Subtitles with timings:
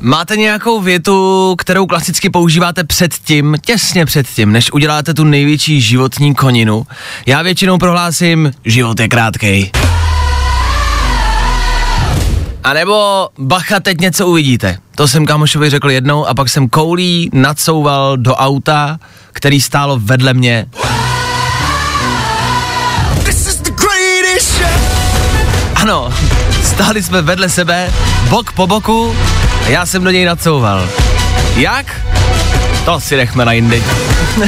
[0.00, 5.80] Máte nějakou větu, kterou klasicky používáte před tím, těsně před tím, než uděláte tu největší
[5.80, 6.86] životní koninu?
[7.26, 9.70] Já většinou prohlásím, život je krátkej.
[12.64, 14.78] A nebo bacha, teď něco uvidíte.
[14.94, 18.98] To jsem kamošovi řekl jednou a pak jsem koulí nadsouval do auta,
[19.32, 20.66] který stálo vedle mě.
[25.74, 26.14] Ano,
[26.62, 27.92] stáli jsme vedle sebe,
[28.28, 29.16] bok po boku
[29.66, 30.88] a já jsem do něj nadsouval.
[31.56, 31.86] Jak?
[32.84, 33.82] To si nechme na jindy.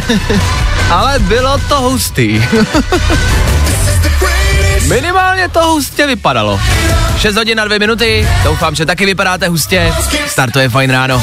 [0.90, 2.44] Ale bylo to hustý.
[4.88, 6.60] Minimálně to hustě vypadalo.
[7.18, 9.92] 6 hodin na 2 minuty, doufám, že taky vypadáte hustě.
[10.26, 11.22] Startuje fajn ráno.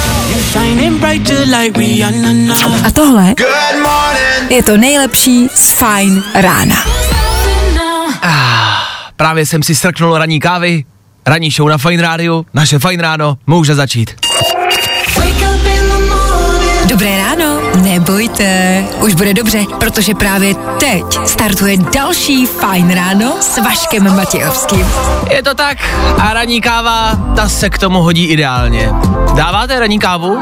[2.85, 3.33] A tohle
[4.49, 6.75] je to nejlepší z Fajn rána.
[9.15, 10.83] Právě jsem si strknul ranní kávy,
[11.27, 14.11] ranní show na Fajn rádiu, naše Fajn ráno může začít.
[16.85, 24.15] Dobré ráno, nebojte, už bude dobře, protože právě teď startuje další Fajn ráno s Vaškem
[24.15, 24.87] Matějovským.
[25.31, 25.77] Je to tak
[26.19, 28.89] a ranní káva, ta se k tomu hodí ideálně.
[29.35, 30.39] Dáváte ranní kávu?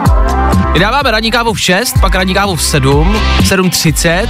[0.74, 4.28] My dáváme ranní kávu v 6, pak ranní kávu v 7, 7.30,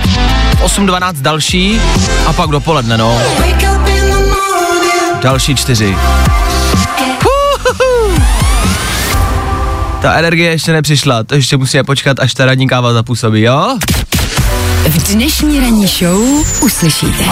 [0.64, 1.82] 8.12 další
[2.28, 3.22] a pak dopoledne, no.
[5.22, 5.96] Další čtyři.
[10.04, 13.78] Ta energie ještě nepřišla, to ještě musíme počkat, až ta ranní káva zapůsobí, jo?
[14.88, 16.22] V dnešní ranní show
[16.62, 17.24] uslyšíte.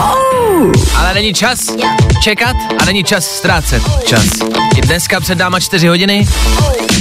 [0.95, 1.59] Ale není čas
[2.23, 4.25] čekat a není čas ztrácet čas.
[4.77, 6.27] I dneska před náma čtyři hodiny,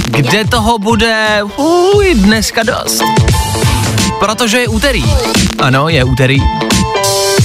[0.05, 3.03] kde toho bude uj, dneska dost.
[4.19, 5.03] Protože je úterý.
[5.59, 6.37] Ano, je úterý.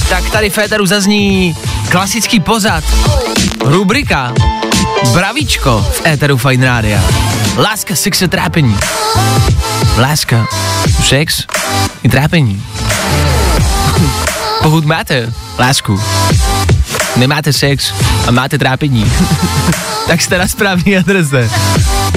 [0.09, 1.55] Tak tady v éteru zazní
[1.89, 2.83] klasický pozad,
[3.65, 4.33] rubrika
[5.13, 7.03] Bravíčko v éteru Fine Rádia.
[7.57, 8.77] Láska, sex a trápení.
[9.97, 10.47] Láska,
[11.03, 11.43] sex
[12.03, 12.63] i trápení.
[14.61, 16.01] Pokud máte lásku,
[17.15, 17.93] nemáte sex
[18.27, 19.11] a máte trápení,
[20.07, 21.49] tak jste na správné adrese.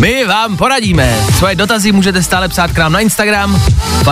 [0.01, 1.17] My vám poradíme.
[1.39, 3.63] Svoje dotazy můžete stále psát k nám na Instagram,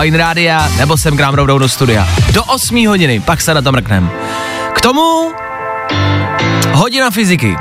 [0.01, 2.07] Fine Rádia, nebo sem k nám rovnou do studia.
[2.31, 4.11] Do 8 hodiny, pak se na to mrknem.
[4.73, 5.31] K tomu
[6.73, 7.55] hodina fyziky.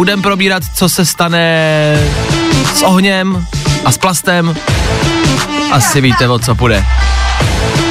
[0.00, 1.96] Budem probírat, co se stane
[2.74, 3.46] s ohněm
[3.84, 4.56] a s plastem.
[5.70, 6.84] Asi víte, o co půjde.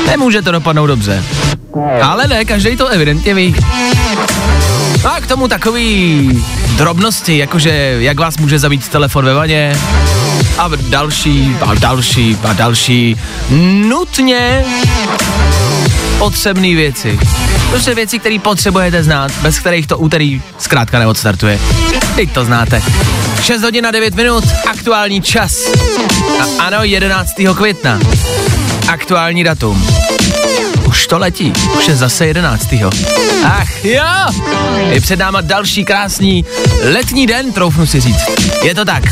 [0.08, 1.24] Nemůže to dopadnout dobře.
[2.02, 3.56] Ale ne, každý to evidentně ví.
[5.04, 6.30] No a k tomu takový
[6.78, 9.76] drobnosti, jakože jak vás může zabít telefon ve vaně
[10.58, 13.18] a další a další a další
[13.88, 14.66] nutně
[16.18, 17.20] potřebné věci.
[17.70, 21.60] Prostě věci, které potřebujete znát, bez kterých to úterý zkrátka neodstartuje.
[22.16, 22.82] Teď to znáte.
[23.42, 25.54] 6 hodin a 9 minut, aktuální čas.
[26.40, 27.32] A ano, 11.
[27.56, 28.00] května.
[28.88, 29.88] Aktuální datum.
[30.88, 32.68] Už to letí, už je zase 11.
[33.44, 34.04] Ach jo,
[34.90, 36.46] je před náma další krásný
[36.94, 38.22] letní den, troufnu si říct.
[38.64, 39.04] Je to tak.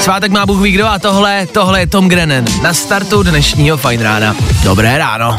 [0.00, 4.02] Svátek má Bůh ví kdo a tohle, tohle je Tom Grennan na startu dnešního Fine
[4.02, 4.36] rána.
[4.62, 5.38] Dobré ráno.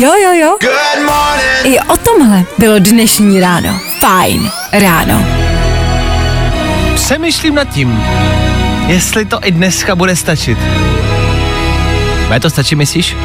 [0.00, 0.56] Jo, jo, jo.
[1.64, 3.80] I o tomhle bylo dnešní ráno.
[3.98, 5.26] Fajn ráno.
[6.94, 8.02] Přemýšlím nad tím,
[8.86, 10.58] jestli to i dneska bude stačit.
[12.26, 13.16] Bude to stačí, myslíš?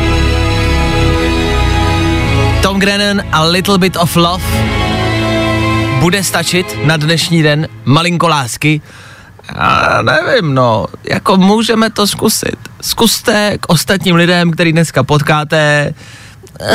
[2.62, 4.44] Tom Grennan a Little Bit of Love
[6.00, 8.82] bude stačit na dnešní den malinko lásky.
[9.56, 12.58] Já nevím, no, jako můžeme to zkusit.
[12.82, 15.94] Zkuste k ostatním lidem, který dneska potkáte,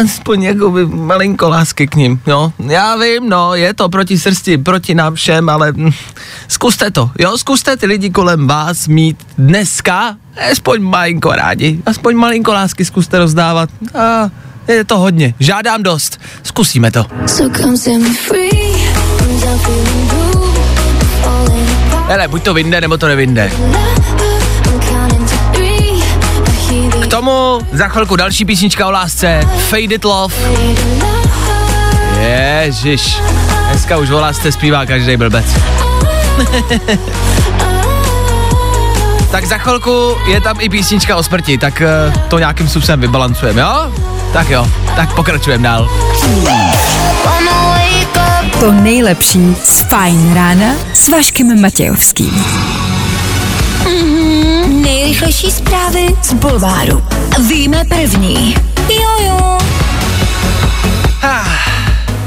[0.03, 2.53] aspoň jakoby malinko lásky k ním, jo.
[2.59, 5.91] Já vím, no, je to proti srsti, proti nám všem, ale hm,
[6.49, 10.17] zkuste to, jo, zkuste ty lidi kolem vás mít dneska
[10.51, 13.71] aspoň malinko rádi, aspoň malinko lásky zkuste rozdávat.
[13.95, 14.31] A
[14.69, 17.07] je to hodně, žádám dost, zkusíme to.
[17.27, 18.51] So come set me free.
[22.07, 23.53] Hele, buď to vynde, nebo to nevynde.
[27.11, 30.35] Tomu za chvilku další písnička o lásce, Faded Love.
[32.21, 33.19] Ježiš.
[33.71, 35.47] Dneska už volá jste zpívá každý blbec.
[39.31, 43.61] tak za chvilku je tam i písnička o smrti, tak eh, to nějakým způsobem vybalancujeme,
[43.61, 43.93] jo?
[44.33, 44.67] Tak jo,
[44.97, 45.91] tak pokračujeme dál.
[48.61, 52.45] To nejlepší z Fajn rána s Vaškem Matějovským.
[55.11, 57.05] Nejrychlejší zprávy z Bulváru.
[57.49, 58.55] Víme první.
[58.89, 59.59] Jojo.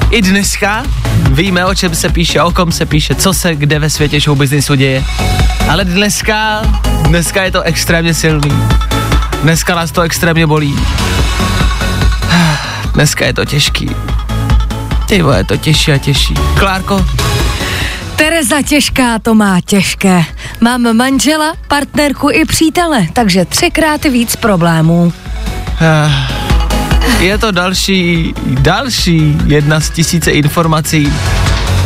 [0.10, 0.84] I dneska
[1.32, 4.38] víme, o čem se píše, o kom se píše, co se kde ve světě show
[4.38, 5.04] businessu děje.
[5.70, 6.62] Ale dneska,
[7.08, 8.52] dneska je to extrémně silný.
[9.44, 10.76] Dneska nás to extrémně bolí.
[12.94, 13.90] Dneska je to těžký.
[15.08, 16.34] Ty vole, je to těžší a těžší.
[16.60, 17.06] Klárko,
[18.16, 20.26] Tereza těžká to má těžké.
[20.64, 25.14] Mám manžela, partnerku i přítele, takže třikrát víc problémů.
[27.20, 31.14] je to další, další jedna z tisíce informací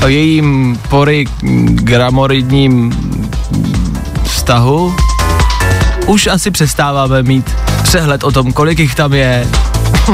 [0.03, 2.93] o jejím polygramoridním
[4.23, 4.95] vztahu.
[6.05, 9.47] Už asi přestáváme mít přehled o tom, kolik jich tam je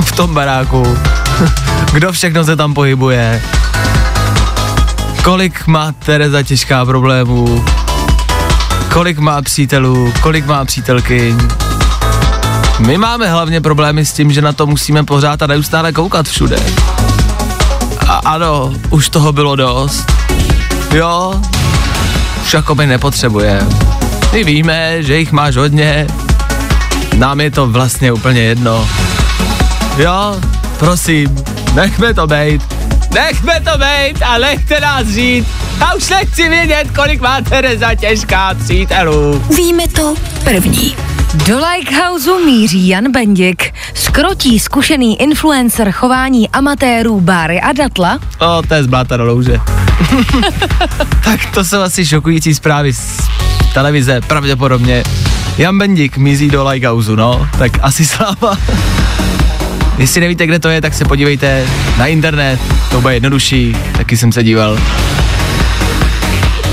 [0.02, 0.98] v tom baráku,
[1.94, 3.42] kdo všechno se tam pohybuje,
[5.24, 7.66] kolik má Tereza těžká problémů,
[8.92, 11.36] kolik má přítelů, kolik má přítelky.
[12.80, 16.58] My máme hlavně problémy s tím, že na to musíme pořád a neustále koukat všude.
[18.08, 20.12] A ano, už toho bylo dost.
[20.94, 21.42] Jo,
[22.44, 23.62] už jako my nepotřebuje.
[24.34, 26.08] My víme, že jich máš hodně,
[27.18, 28.88] nám je to vlastně úplně jedno.
[29.98, 30.36] Jo,
[30.80, 31.44] prosím,
[31.74, 32.62] nechme to bejt.
[33.14, 35.48] Nechme to bejt a nechte nás žít.
[35.82, 39.46] A už nechci vědět, kolik má Tereza těžká přítelů.
[39.58, 40.96] Víme to první.
[41.34, 43.74] Do Likehouse míří Jan Bendik.
[43.94, 48.20] Skrotí zkušený influencer chování amatérů Báry a Datla.
[48.40, 49.60] O, to je zbláta do louže.
[51.24, 53.18] tak to jsou asi šokující zprávy z
[53.74, 55.04] televize, pravděpodobně.
[55.58, 58.58] Jan Bendik mizí do Likehouse, no, tak asi sláva.
[59.98, 61.66] Jestli nevíte, kde to je, tak se podívejte
[61.98, 62.60] na internet,
[62.92, 64.78] to bude jednodušší, taky jsem se díval.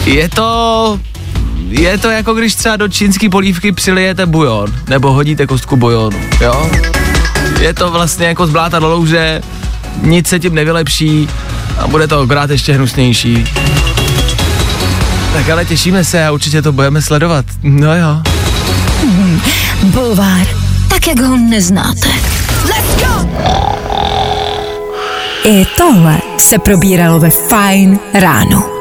[0.05, 1.01] Je to
[1.69, 6.71] je to jako když třeba do čínský polívky přilijete bujon, nebo hodíte kostku bujonu, jo?
[7.61, 9.41] Je to vlastně jako z bláta do louže,
[10.03, 11.29] nic se tím nevylepší
[11.79, 13.45] a bude to akorát ještě hnusnější.
[15.33, 17.45] Tak ale těšíme se a určitě to budeme sledovat.
[17.63, 18.23] No jo.
[19.83, 20.47] Bulvár.
[20.89, 22.09] Tak, jak ho neznáte.
[22.65, 23.29] Let's go!
[25.45, 28.80] I tohle se probíralo ve Fajn ráno.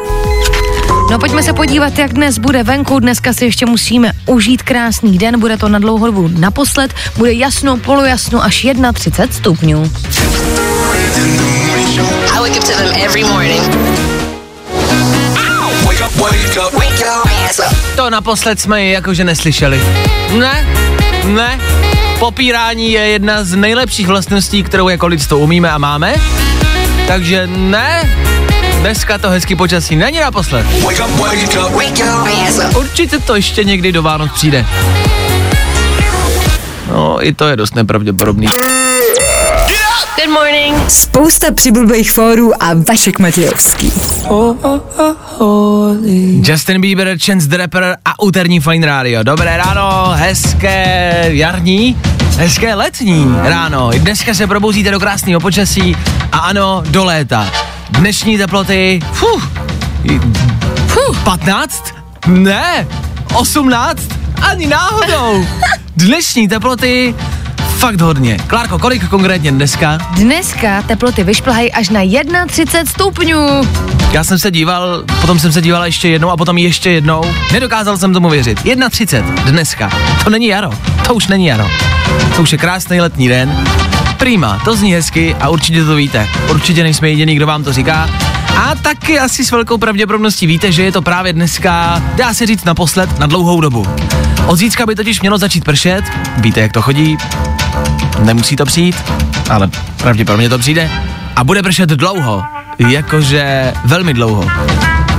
[1.10, 3.00] No pojďme se podívat, jak dnes bude venku.
[3.00, 6.94] Dneska si ještě musíme užít krásný den, bude to na dlouhou dobu naposled.
[7.18, 9.92] Bude jasno, polojasno až 31 stupňů.
[17.96, 19.82] To naposled jsme ji jakože neslyšeli.
[20.40, 20.68] Ne,
[21.26, 21.60] ne.
[22.20, 26.16] Popírání je jedna z nejlepších vlastností, kterou jako lidstvo umíme a máme.
[27.08, 28.16] Takže ne,
[28.80, 30.66] dneska to hezký počasí není naposled.
[32.78, 34.66] Určitě to ještě někdy do Vánoc přijde.
[36.90, 38.48] No, i to je dost nepravděpodobný.
[40.16, 40.90] Good morning.
[40.92, 43.94] Spousta přibulbých fórů a Vašek Matějovský.
[46.44, 49.24] Justin Bieber, Chance the Rapper a úterní Fine Radio.
[49.24, 51.98] Dobré ráno, hezké jarní,
[52.38, 53.90] hezké letní ráno.
[53.98, 55.98] Dneska se probouzíte do krásného počasí
[56.32, 57.69] a ano, do léta.
[57.90, 59.50] Dnešní teploty, fuh,
[60.88, 61.84] fuh, 15?
[62.28, 62.88] Ne,
[63.34, 64.02] 18?
[64.42, 65.46] Ani náhodou.
[65.96, 67.16] Dnešní teploty,
[67.78, 68.38] fakt hodně.
[68.48, 69.98] Klárko, kolik konkrétně dneska?
[70.16, 72.02] Dneska teploty vyšplhají až na
[72.48, 73.62] 31 stupňů.
[74.12, 77.22] Já jsem se díval, potom jsem se díval ještě jednou a potom ještě jednou.
[77.54, 78.60] Nedokázal jsem tomu věřit.
[78.66, 79.90] 1.30 dneska.
[80.24, 80.70] To není jaro.
[81.08, 81.68] To už není jaro.
[82.36, 83.66] To už je krásný letní den.
[84.20, 86.28] Prima, to zní hezky a určitě to víte.
[86.50, 88.10] Určitě nejsme jediný, kdo vám to říká.
[88.58, 92.66] A taky asi s velkou pravděpodobností víte, že je to právě dneska, dá se říct
[92.66, 93.88] naposled, na dlouhou dobu.
[94.46, 96.04] Od zítřka by totiž mělo začít pršet,
[96.38, 97.18] víte, jak to chodí,
[98.24, 98.96] nemusí to přijít,
[99.50, 100.92] ale pravděpodobně to přijde.
[101.36, 102.44] A bude pršet dlouho,
[102.80, 104.48] jakože velmi dlouho.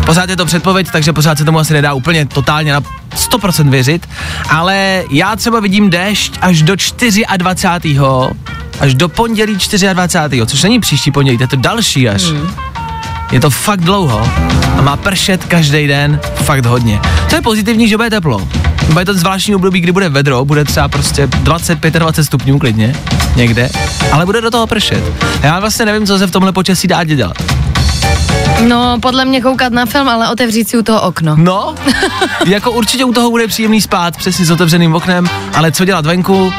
[0.06, 2.80] Pořád je to předpověď, takže pořád se tomu asi nedá úplně totálně na
[3.16, 4.08] 100% věřit,
[4.48, 6.74] ale já třeba vidím déšť až do
[7.36, 7.90] 24.
[8.80, 9.58] až do pondělí
[9.92, 10.46] 24.
[10.46, 12.22] což není příští pondělí, to je to další až.
[12.22, 12.50] Hmm.
[13.32, 14.30] Je to fakt dlouho
[14.78, 17.00] a má pršet každý den fakt hodně.
[17.28, 18.48] To je pozitivní, že bude teplo.
[18.92, 22.96] Bude to zvláštní období, kdy bude vedro, bude třeba prostě 20-25 stupňů klidně,
[23.36, 23.70] někde,
[24.12, 25.04] ale bude do toho pršet.
[25.42, 27.36] Já vlastně nevím, co se v tomhle počasí dá dělat.
[28.68, 31.36] No, podle mě koukat na film, ale otevřít si u toho okno.
[31.38, 31.74] No,
[32.46, 36.52] jako určitě u toho bude příjemný spát, přesně s otevřeným oknem, ale co dělat venku,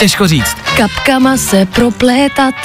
[0.00, 0.56] těžko říct.
[0.76, 2.54] Kapkama se proplétat.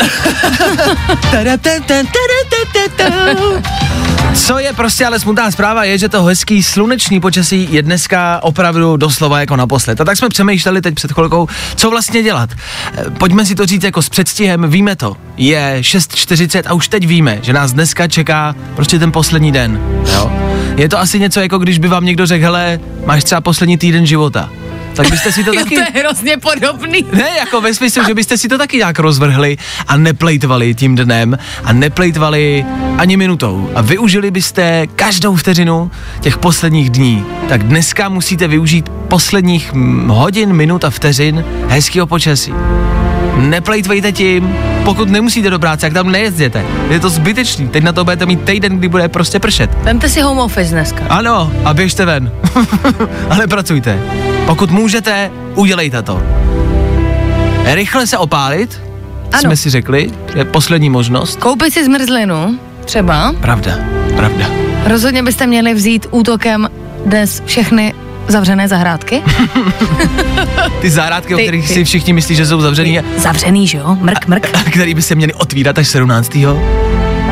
[4.33, 8.97] Co je prostě ale smutná zpráva je, že to hezký slunečný počasí je dneska opravdu
[8.97, 10.01] doslova jako naposled.
[10.01, 12.49] A tak jsme přemýšleli teď před chvilkou, co vlastně dělat.
[12.97, 15.17] Eh, Pojďme si to říct jako s předstihem, víme to.
[15.37, 19.81] Je 6.40 a už teď víme, že nás dneska čeká prostě ten poslední den.
[20.13, 20.31] Jo?
[20.75, 24.05] Je to asi něco jako když by vám někdo řekl, hele, máš třeba poslední týden
[24.05, 24.49] života.
[24.95, 25.75] Tak byste si to Jo, taky...
[25.75, 27.05] to je hrozně podobný.
[27.13, 31.37] Ne, jako ve smyslu, že byste si to taky nějak rozvrhli a neplejtvali tím dnem
[31.63, 32.65] a neplejtvali
[32.97, 37.25] ani minutou a využili byste každou vteřinu těch posledních dní.
[37.49, 39.73] Tak dneska musíte využít posledních
[40.07, 42.53] hodin, minut a vteřin hezkého počasí.
[43.37, 46.63] Neplejtvejte tím, pokud nemusíte do práce, jak tam nejezděte.
[46.89, 49.69] Je to zbytečný, teď na to budete mít týden, kdy bude prostě pršet.
[49.83, 51.03] Vemte si home office dneska.
[51.09, 52.31] Ano, a běžte ven.
[53.29, 53.99] Ale pracujte.
[54.45, 56.21] Pokud můžete, udělejte to.
[57.73, 58.81] Rychle se opálit,
[59.31, 59.41] Ano.
[59.41, 61.39] jsme si řekli, je poslední možnost.
[61.39, 63.33] Koupit si zmrzlinu, třeba.
[63.41, 63.71] Pravda,
[64.15, 64.45] pravda.
[64.85, 66.69] Rozhodně byste měli vzít útokem
[67.05, 67.93] dnes všechny
[68.27, 69.21] zavřené zahrádky.
[70.81, 73.77] Ty zahrádky, o Ty- kterých ty- si všichni myslí, že jsou zavřený, a Zavřený, že
[73.77, 73.97] jo?
[74.01, 74.49] Mrk, mrk.
[74.53, 76.37] a který by se měli otvírat až 17.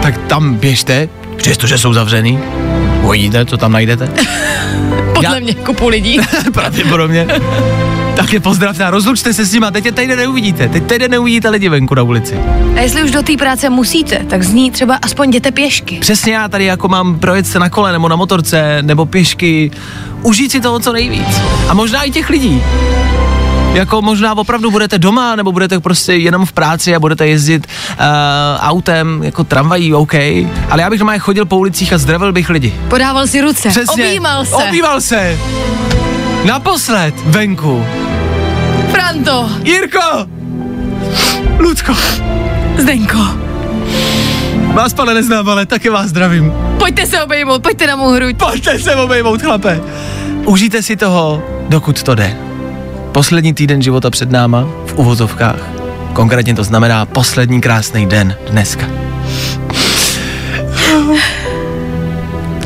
[0.02, 2.40] Tak tam běžte, přestože jsou zavřený.
[3.02, 4.08] Uvidíte, co tam najdete.
[5.14, 6.20] Podle Já- mě kupu lidí.
[6.54, 7.28] Pravděpodobně.
[8.16, 11.50] Tak je pozdravte a rozlučte se s nima, teď je tady neuvidíte, teď tady neuvidíte
[11.50, 12.40] lidi venku na ulici.
[12.78, 15.98] A jestli už do té práce musíte, tak z ní třeba aspoň jděte pěšky.
[16.00, 19.72] Přesně já tady jako mám projet se na kole nebo na motorce nebo pěšky,
[20.22, 21.42] užít si toho co nejvíc.
[21.70, 22.64] A možná i těch lidí.
[23.74, 27.98] Jako možná opravdu budete doma, nebo budete prostě jenom v práci a budete jezdit uh,
[28.60, 30.14] autem, jako tramvají, OK.
[30.70, 32.74] Ale já bych doma chodil po ulicích a zdravil bych lidi.
[32.88, 34.06] Podával si ruce, Přesně.
[34.06, 34.56] objímal se.
[34.56, 35.38] Objímal se.
[36.46, 37.86] Naposled venku.
[38.92, 40.28] Franto, Jirko!
[41.60, 41.94] Ludko,
[42.78, 43.18] Zdenko,
[44.74, 46.54] vás pane neznám, ale taky vás zdravím.
[46.80, 48.38] pojďte se obejmout, pojďte na mou hruď.
[48.38, 49.82] Pojďte se obejmout, chlape.
[50.46, 52.38] Užijte si toho, dokud to jde.
[53.12, 55.70] Poslední týden života před náma, v uvozovkách.
[56.14, 58.86] Konkrétně to znamená poslední krásný den dneska.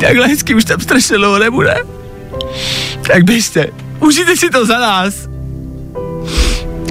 [0.02, 1.97] Takhle hezky už tam strašně dlouho nebude.
[3.08, 3.66] Tak běžte,
[4.00, 5.14] užijte si to za nás.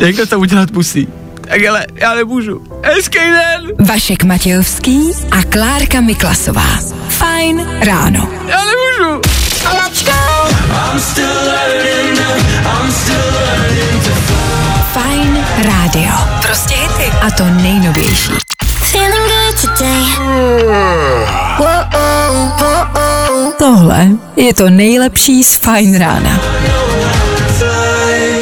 [0.01, 1.09] Někdo to udělat musí.
[1.41, 2.65] Tak ale já nemůžu.
[2.85, 3.87] Hezký den!
[3.87, 6.79] Vašek Matějovský a Klárka Miklasová.
[7.09, 8.29] Fajn ráno.
[8.49, 9.21] Já nemůžu!
[14.93, 16.13] Fajn rádio.
[16.43, 17.13] Prostě hity.
[17.23, 18.33] A to nejnovější.
[18.97, 20.05] Feeling good today.
[23.59, 26.41] Tohle je to nejlepší z Fajn rána.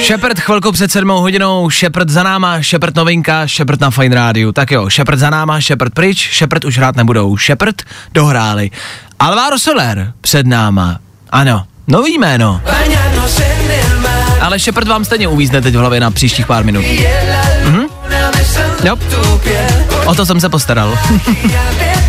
[0.01, 4.53] Šepard chvilku před sedmou hodinou, Šepard za náma, Šepard novinka, Šepard na Fine Rádiu.
[4.53, 7.83] Tak jo, Šepard za náma, Šepard pryč, Šepard už hrát nebudou, Šepard
[8.15, 8.71] dohráli.
[9.19, 10.99] Alvaro Soler před náma,
[11.31, 12.61] ano, nový jméno.
[14.41, 16.85] Ale Šepard vám stejně uvízne teď v hlavě na příštích pár minut.
[18.57, 18.87] Mhm.
[18.87, 18.97] Jo.
[20.07, 20.99] O to jsem se postaral.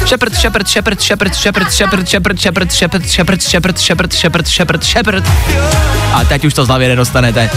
[0.06, 5.24] Šepard, Šepard, Šepard, Šepard, Šepard, Šepard, Šepard, Šepard, Šepard, Šepard, Šepard, Šepard, Šepard, Šepard, Šepard.
[6.14, 7.50] A teď už to z hlavy nedostanete.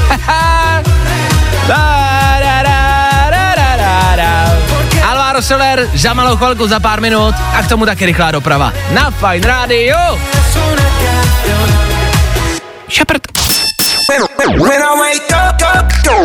[5.08, 8.72] Alvaro Soler za malou chvilku, za pár minut a k tomu taky rychlá doprava.
[8.90, 9.96] Na Fine Radio.
[12.90, 13.22] Shepard.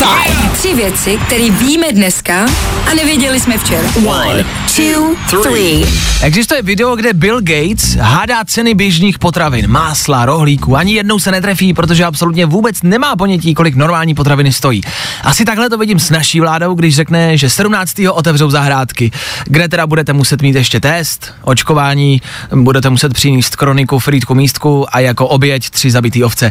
[0.00, 0.50] Fajn.
[0.52, 2.46] Tři věci, které víme dneska
[2.90, 3.88] a nevěděli jsme včera.
[4.06, 4.44] One,
[4.76, 5.84] two, three.
[6.22, 10.76] Existuje video, kde Bill Gates hádá ceny běžných potravin, másla, rohlíku.
[10.76, 14.80] Ani jednou se netrefí, protože absolutně vůbec nemá ponětí, kolik normální potraviny stojí.
[15.24, 17.94] Asi takhle to vidím s naší vládou, když řekne, že 17.
[18.12, 19.10] otevřou zahrádky,
[19.44, 22.22] kde teda budete muset mít ještě test, očkování,
[22.54, 26.50] budete muset přinést kroniku, frýdku, místku a jako oběť tři zabitý ovce.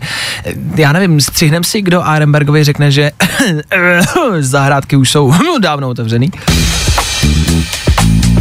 [0.75, 3.11] Já nevím, střihnem si, kdo Arenbergovi řekne, že
[4.39, 6.31] zahrádky už jsou dávno otevřený.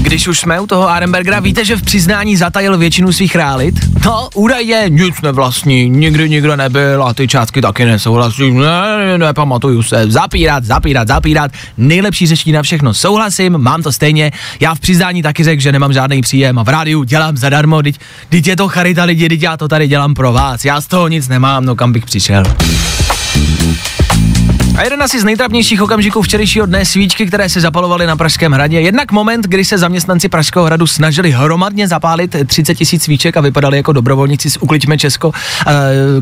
[0.09, 3.75] Když už jsme u toho Arenbergera, víte, že v přiznání zatajil většinu svých realit?
[4.05, 9.83] No, údajně nic nevlastní, nikdy nikdo nebyl a ty částky taky nesouhlasí, ne, ne, nepamatuju
[9.83, 15.23] se, zapírat, zapírat, zapírat, nejlepší řešení na všechno, souhlasím, mám to stejně, já v přiznání
[15.23, 18.69] taky řekl, že nemám žádný příjem a v rádiu dělám zadarmo, teď, teď je to
[18.69, 21.77] charita lidi, teď já to tady dělám pro vás, já z toho nic nemám, no
[21.77, 22.43] kam bych přišel.
[24.79, 28.81] A jeden asi z nejtrapnějších okamžiků včerejšího dne svíčky, které se zapalovaly na Pražském hradě.
[28.81, 33.77] Jednak moment, kdy se zaměstnanci Pražského hradu snažili hromadně zapálit 30 tisíc svíček a vypadali
[33.77, 35.33] jako dobrovolníci z Ukliďme Česko,
[35.67, 35.73] eh,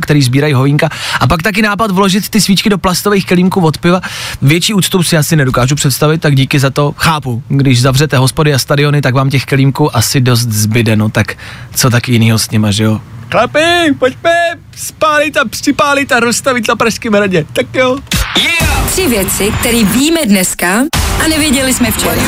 [0.00, 0.88] který sbírají hovínka.
[1.20, 4.00] A pak taky nápad vložit ty svíčky do plastových kelímků od piva.
[4.42, 6.94] Větší úctu si asi nedokážu představit, tak díky za to.
[6.96, 11.34] Chápu, když zavřete hospody a stadiony, tak vám těch kelímků asi dost zbyde, no tak
[11.74, 13.00] co taky jinýho s nima, že jo?
[13.30, 14.30] Chlapi, pojďme
[14.76, 17.46] spálit a připálit a rozstavit na Pražském hradě.
[17.52, 17.98] Tak jo.
[18.38, 18.65] Yeah.
[18.86, 20.82] Tři věci, které víme dneska
[21.24, 22.22] a nevěděli jsme včera.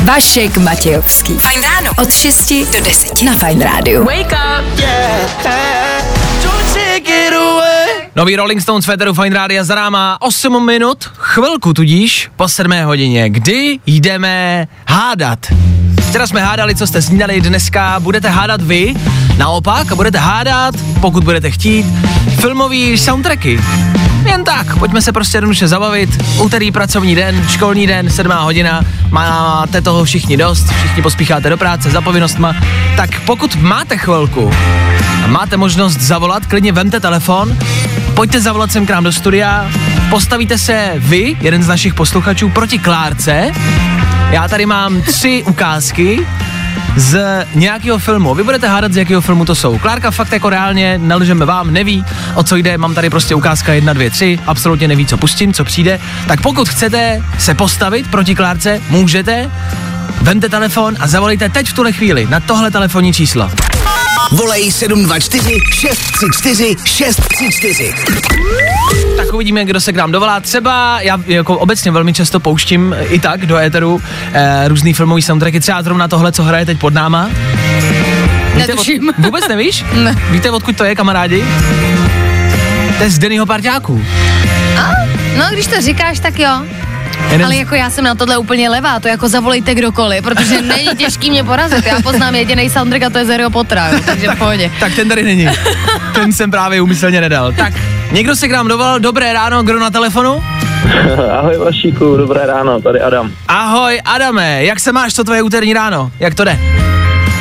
[0.00, 1.34] Vašek Matějovský.
[1.34, 1.90] Fajn ráno.
[1.98, 4.04] Od 6 do 10 na Fajn rádiu.
[4.04, 4.82] Wake up!
[8.16, 13.30] Nový Rolling Stones Federu Fine Rádia za náma 8 minut, chvilku tudíž po 7 hodině,
[13.30, 15.38] kdy jdeme hádat.
[16.08, 18.94] Včera jsme hádali, co jste snídali, dneska budete hádat vy,
[19.36, 21.86] naopak, a budete hádat, pokud budete chtít,
[22.40, 23.60] filmový soundtracky.
[24.26, 26.22] Jen tak, pojďme se prostě jednoduše zabavit.
[26.40, 31.90] Úterý pracovní den, školní den, 7 hodina, máte toho všichni dost, všichni pospícháte do práce
[31.90, 32.54] za povinnostma,
[32.96, 34.50] tak pokud máte chvilku
[35.24, 37.56] a máte možnost zavolat, klidně vemte telefon,
[38.14, 39.70] pojďte zavolat sem k nám do studia,
[40.10, 43.50] postavíte se vy, jeden z našich posluchačů, proti Klárce.
[44.30, 46.26] Já tady mám tři ukázky
[46.96, 47.20] z
[47.54, 48.34] nějakého filmu.
[48.34, 49.78] Vy budete hádat, z jakého filmu to jsou.
[49.78, 53.92] Klárka fakt jako reálně, nelžeme vám, neví, o co jde, mám tady prostě ukázka 1,
[53.92, 56.00] 2, 3, absolutně neví, co pustím, co přijde.
[56.26, 59.50] Tak pokud chcete se postavit proti Klárce, můžete,
[60.22, 63.50] vemte telefon a zavolejte teď v tuhle chvíli na tohle telefonní číslo.
[64.32, 67.94] Volej 724 634 634.
[69.32, 70.40] Tak uvidíme, kdo se k nám dovolá.
[70.40, 75.60] Třeba já jako obecně velmi často pouštím i tak do éteru eh, různý filmový soundtracky,
[75.60, 77.30] třeba zrovna tohle, co hraje teď pod náma.
[78.54, 79.08] Víte, Netuším.
[79.08, 79.84] Od, vůbec nevíš?
[79.94, 80.16] Ne.
[80.30, 81.44] Víte, odkud to je, kamarádi?
[82.98, 84.04] To je z Dennyho parťáků.
[85.38, 86.62] No, když to říkáš, tak jo.
[87.30, 90.96] Jeden Ale jako já jsem na tohle úplně levá, to jako zavolejte kdokoliv, protože není
[90.96, 91.86] těžký mě porazit.
[91.86, 94.70] Já poznám jediný soundtrack a to je z Harryho Pottera, jo, takže v pohodě.
[94.80, 95.48] Tak ten tady není.
[96.14, 97.52] Ten jsem právě umyslně nedal.
[97.52, 97.72] Tak,
[98.12, 98.98] někdo se k nám dovolal.
[99.00, 100.42] Dobré ráno, kdo na telefonu?
[101.38, 103.30] Ahoj Vašíku, dobré ráno, tady Adam.
[103.48, 106.10] Ahoj, Adame, jak se máš, co tvoje úterní ráno?
[106.20, 106.58] Jak to jde?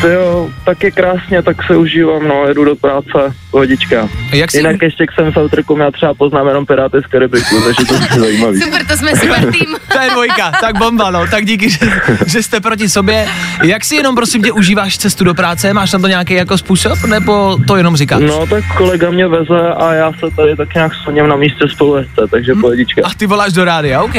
[0.09, 4.09] Jo, tak je krásně, tak se užívám, no, jedu do práce, pohodička.
[4.33, 4.57] Jak jsi...
[4.57, 8.19] Jinak ještě k sem soundtracku já třeba poznám jenom Piráty z Karibiku, takže to je
[8.19, 8.61] zajímavý.
[8.61, 9.75] Super, to jsme super tým.
[9.91, 11.27] To je dvojka, tak bomba, no.
[11.27, 11.79] Tak díky, že,
[12.25, 13.27] že jste proti sobě.
[13.63, 15.73] Jak si jenom, prosím tě, užíváš cestu do práce?
[15.73, 18.21] Máš na to nějaký jako způsob, nebo to jenom říkáš?
[18.21, 21.97] No tak kolega mě veze a já se tady tak nějak sloním na místě spolu
[21.97, 23.01] jezdce, takže pohodička.
[23.05, 24.13] A ty voláš do rádia, OK.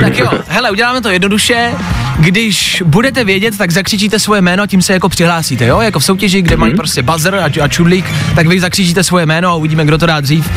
[0.00, 1.74] tak jo, hele, uděláme to jednoduše.
[2.18, 5.80] Když budete vědět, tak zakřičíte svoje jméno, tím se jako přihlásíte, jo?
[5.80, 9.48] Jako v soutěži, kde mají prostě buzzer a, a čudlík, tak vy zakřičíte svoje jméno
[9.50, 10.50] a uvidíme, kdo to dá dřív.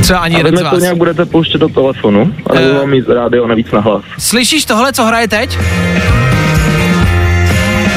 [0.00, 0.80] Třeba ani A jeden z mi to vás.
[0.82, 2.70] nějak budete pouštět do telefonu, ale Eh.
[2.70, 4.02] uh, mám mít rádio navíc na hlas.
[4.18, 5.58] Slyšíš tohle, co hraje teď?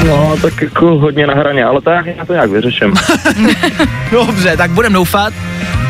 [0.06, 2.94] No, tak jako hodně na hraně, ale to já, já to nějak vyřeším.
[4.12, 5.32] Dobře, tak budem doufat.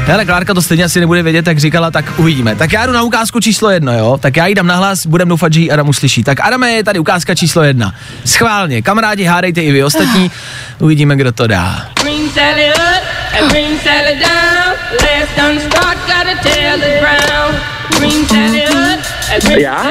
[0.07, 2.57] Hele, Klárka to stejně asi nebude vědět, jak říkala, tak uvidíme.
[2.57, 4.19] Tak já jdu na ukázku číslo jedno, jo?
[4.21, 6.25] Tak já jí dám nahlas, budem doufat, že ji Adam uslyší.
[6.25, 7.95] Tak Adame, je tady ukázka číslo jedna.
[8.25, 10.31] Schválně, kamarádi, hádejte i vy ostatní,
[10.79, 11.89] uvidíme, kdo to dá.
[12.03, 13.03] Green Sally up
[13.43, 14.77] and green Sally down.
[15.03, 17.55] Last done start, gotta tell the brown.
[17.99, 19.01] Green Sally up
[19.35, 19.85] and green Já?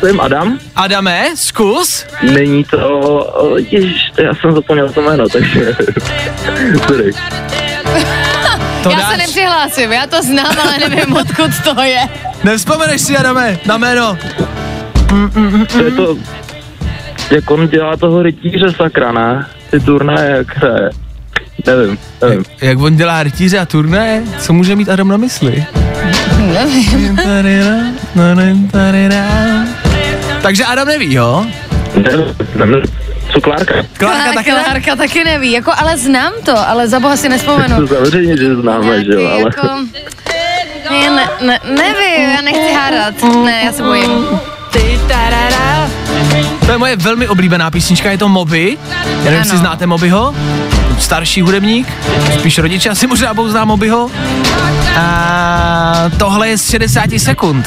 [0.00, 2.06] Jsem Adam, Adame, zkus.
[2.22, 5.76] není to, o, ježiš, já jsem zapomněl to jméno, takže...
[6.86, 7.12] Sorry.
[8.82, 9.10] To Já dáš.
[9.10, 12.00] se nepřihlásím, já to znám, ale nevím, odkud to je.
[12.44, 14.18] Nevzpomeneš si, Adame, na jméno.
[15.72, 16.16] To je to,
[17.30, 19.46] jak on dělá toho rytíře sakra, ne?
[19.70, 20.90] Ty turnaje, jak hraje.
[21.66, 22.44] Nevím, nevím.
[22.60, 25.64] Jak on dělá rytíře a turné, co může mít Adam na mysli?
[30.42, 31.46] Takže Adam neví, jo?
[31.96, 32.24] nevím,
[32.56, 32.82] nevím.
[33.32, 33.74] Co Klárka?
[33.98, 34.64] Klárka taky ne?
[34.64, 37.76] Klárka taky neví, jako ale znám to, ale za boha si nespomenu.
[37.76, 39.40] To samozřejmě, že známe, že jo, ale...
[39.40, 39.68] jako...
[40.90, 43.14] Já ne, ne, nevím, já nechci hádat.
[43.44, 44.26] Ne, já se bojím.
[46.66, 48.78] To je moje velmi oblíbená písnička, je to Moby.
[49.18, 50.34] Já nevím, jestli znáte Mobyho.
[50.98, 51.88] Starší hudebník,
[52.38, 54.10] spíš rodiče asi možná znát Mobyho.
[54.96, 57.66] A tohle je z 60 sekund.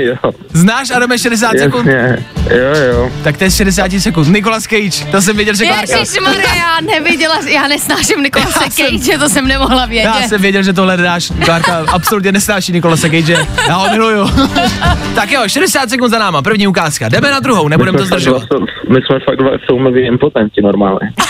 [0.00, 0.14] Jo,
[0.52, 1.86] Znáš Adame 60 sekund?
[1.86, 3.10] jasně, jo, jo.
[3.24, 4.28] Tak to je z 60 sekund.
[4.28, 5.96] Nicolas Cage, to jsem věděl, že Klárka.
[5.98, 10.10] Ježišmarja, já nevěděla, já nesnáším Nikolase Já jsem- Cage, to jsem nemohla vědět.
[10.20, 11.32] Já jsem věděl, že tohle dáš.
[11.44, 13.46] Klárka absolutně nesnáší Nikolase Cage.
[13.68, 14.30] Já ho miluju.
[15.14, 17.08] tak jo, 60 sekund za náma, první ukázka.
[17.08, 18.42] Jdeme na druhou, nebudeme to My jsme fakt zdržovat.
[18.50, 21.12] dva- My jsme fakt dva filmoví impotenti normálně.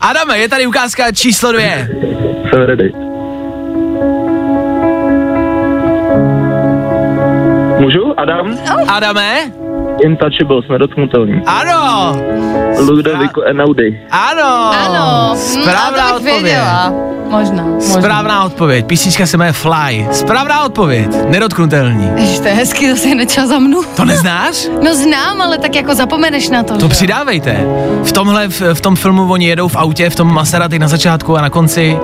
[0.00, 1.88] Adame, je tady ukázka číslo dvě.
[2.50, 2.92] Jsem ready.
[7.80, 8.20] Můžu?
[8.20, 8.58] Adam?
[8.88, 9.52] Adame?
[10.04, 11.42] Intouchables, nedotknutelný.
[11.46, 12.16] Ano,
[12.78, 14.00] Ludovico Einaudi.
[14.10, 14.70] ano.
[14.86, 16.42] Ano, Správná bych odpověď.
[16.42, 16.92] věděla.
[17.30, 18.00] Možná, možná.
[18.00, 18.86] Správná odpověď.
[18.86, 20.06] Písnička se jmenuje Fly.
[20.12, 21.08] Správná odpověď.
[21.28, 22.10] Nedotknutelný.
[22.16, 23.82] Ježiš, to je hezky, to se nečas za mnou.
[23.96, 24.68] To neznáš?
[24.82, 26.74] No znám, ale tak jako zapomeneš na to.
[26.74, 27.56] To že přidávejte.
[28.04, 31.36] V tomhle, v, v tom filmu oni jedou v autě, v tom Maserati na začátku
[31.36, 31.98] a na konci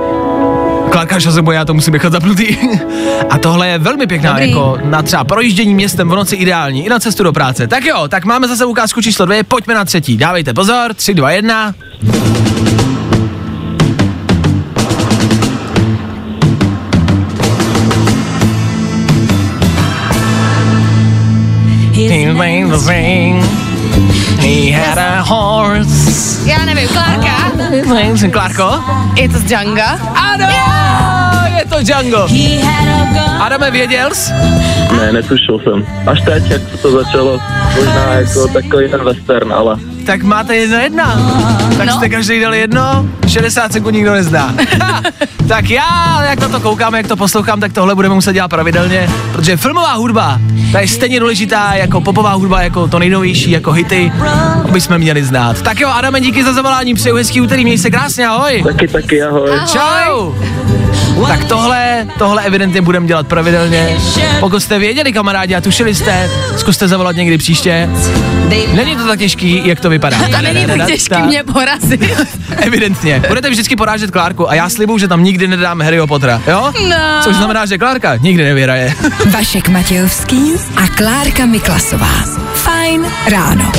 [0.94, 2.56] Klárka Šazebo, já to musím nechat zapnutý.
[3.30, 4.50] A tohle je velmi pěkná, Dobrý.
[4.50, 7.66] jako na třeba projíždění městem v noci ideální, i na cestu do práce.
[7.66, 10.16] Tak jo, tak máme zase ukázku číslo dvě, pojďme na třetí.
[10.16, 11.74] Dávejte pozor, tři, dva, jedna.
[24.40, 26.48] He had a horse.
[26.50, 27.34] Já nevím, Klárka,
[28.32, 28.84] Klárko?
[29.16, 29.44] je to z?
[30.42, 32.28] Ano, je to Django.
[33.40, 34.32] Adame, věděl jsi?
[34.96, 35.86] Ne, netušil jsem.
[36.06, 37.38] Až teď, jak se to začalo,
[37.76, 41.16] možná jako takový ten western, ale Tak máte jedno jedna.
[41.78, 41.92] Tak No.
[41.96, 44.54] jste každý dali jedno, 60 sekund nikdo nezná.
[44.82, 45.02] Ha,
[45.48, 49.10] tak já, jak na to koukám, jak to poslouchám, tak tohle budeme muset dělat pravidelně,
[49.32, 50.38] protože filmová hudba,
[50.72, 54.12] ta je stejně důležitá jako popová hudba, jako to nejnovější, jako hity,
[54.68, 55.62] aby jsme měli znát.
[55.62, 58.62] Tak jo, Adame, díky za zavolání, přeju hezký úterý, měj se krásně, ahoj.
[58.66, 59.50] taky, taky, ahoj.
[59.72, 60.32] Čau!
[61.28, 63.96] Tak tohle, tohle evidentně budeme dělat pravidelně.
[64.40, 67.88] Pokud jste věděli, kamarádi, a tušili jste, zkuste zavolat někdy příště.
[68.74, 70.16] Není to tak těžký, jak to vypadá.
[70.36, 72.00] To není tak těžký mě porazit.
[72.56, 73.22] Evidentně.
[73.28, 76.72] Budete vždycky porážet Klárku a já slibuju, že tam nikdy nedáme Harryho Pottera, jo?
[76.88, 76.96] No.
[77.22, 78.94] Což znamená, že Klárka nikdy nevyhraje.
[79.30, 82.14] Vašek Matějovský a Klárka Miklasová.
[82.54, 83.72] Fajn ráno.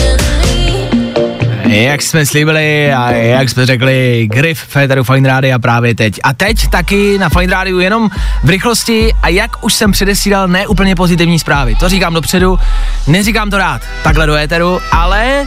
[1.67, 6.19] Jak jsme slíbili a jak jsme řekli, Griff Féteru Fine Rádia právě teď.
[6.23, 8.09] A teď taky na Fine Rádiu jenom
[8.43, 11.75] v rychlosti a jak už jsem předesílal, ne úplně pozitivní zprávy.
[11.75, 12.59] To říkám dopředu,
[13.07, 15.45] neříkám to rád takhle do éteru, ale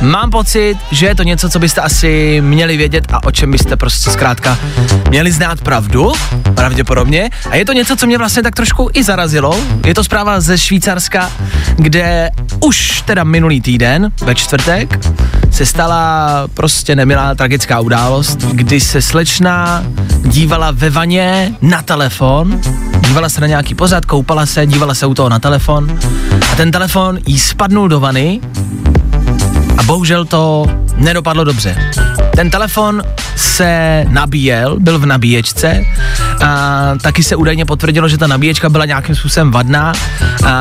[0.00, 3.76] Mám pocit, že je to něco, co byste asi měli vědět a o čem byste
[3.76, 4.58] prostě zkrátka
[5.08, 6.12] měli znát pravdu,
[6.54, 7.30] pravděpodobně.
[7.50, 9.58] A je to něco, co mě vlastně tak trošku i zarazilo.
[9.86, 11.30] Je to zpráva ze Švýcarska,
[11.76, 12.30] kde
[12.60, 14.98] už teda minulý týden, ve čtvrtek,
[15.50, 19.84] se stala prostě nemilá tragická událost, kdy se slečna
[20.22, 22.60] dívala ve vaně na telefon,
[23.06, 25.98] dívala se na nějaký pořad, koupala se, dívala se u toho na telefon
[26.52, 28.40] a ten telefon jí spadnul do vany
[29.78, 31.76] a bohužel to nedopadlo dobře.
[32.36, 33.02] Ten telefon
[33.36, 35.84] se nabíjel, byl v nabíječce
[36.44, 39.92] a taky se údajně potvrdilo, že ta nabíječka byla nějakým způsobem vadná
[40.44, 40.54] a,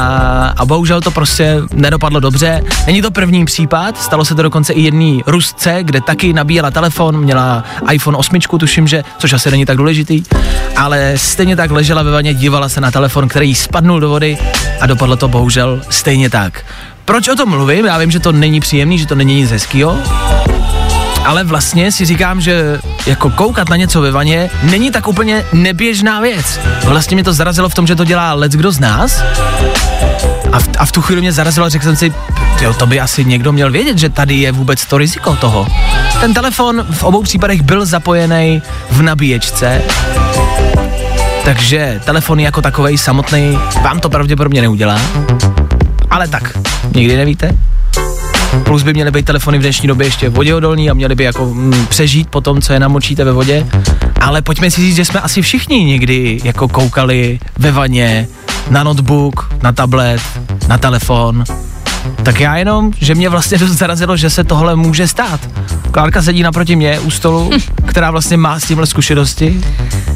[0.58, 2.62] a bohužel to prostě nedopadlo dobře.
[2.86, 7.18] Není to první případ, stalo se to dokonce i jedný Rusce, kde taky nabíjela telefon,
[7.18, 10.24] měla iPhone 8, tuším, že, což asi není tak důležitý,
[10.76, 14.38] ale stejně tak ležela ve vaně, dívala se na telefon, který spadnul do vody
[14.82, 16.66] a dopadlo to bohužel stejně tak.
[17.06, 17.86] Proč o tom mluvím?
[17.86, 19.98] Já vím, že to není příjemný, že to není nic hezkýho,
[21.26, 26.22] ale vlastně si říkám, že jako koukat na něco ve vaně není tak úplně neběžná
[26.22, 26.60] věc.
[26.84, 29.24] Vlastně mě to zarazilo v tom, že to dělá let kdo z nás.
[30.52, 32.14] A v, a v tu chvíli mě zarazilo, řekl jsem si,
[32.62, 35.68] jo, to by asi někdo měl vědět, že tady je vůbec to riziko toho.
[36.20, 39.82] Ten telefon v obou případech byl zapojený v nabíječce,
[41.46, 45.00] takže telefon jako takovej samotný vám to pravděpodobně neudělá.
[46.16, 46.58] Ale tak,
[46.96, 47.58] nikdy nevíte.
[48.64, 51.86] Plus by měly být telefony v dnešní době ještě voděodolní a měly by jako mm,
[51.90, 53.68] přežít po tom, co je namočíte ve vodě.
[54.22, 58.28] Ale pojďme si říct, že jsme asi všichni někdy jako koukali ve vaně
[58.70, 60.22] na notebook, na tablet,
[60.68, 61.44] na telefon.
[62.24, 65.40] Tak já jenom, že mě vlastně dost zarazilo, že se tohle může stát.
[65.92, 67.50] Klárka sedí naproti mě u stolu,
[67.86, 69.62] která vlastně má s tímhle zkušenosti.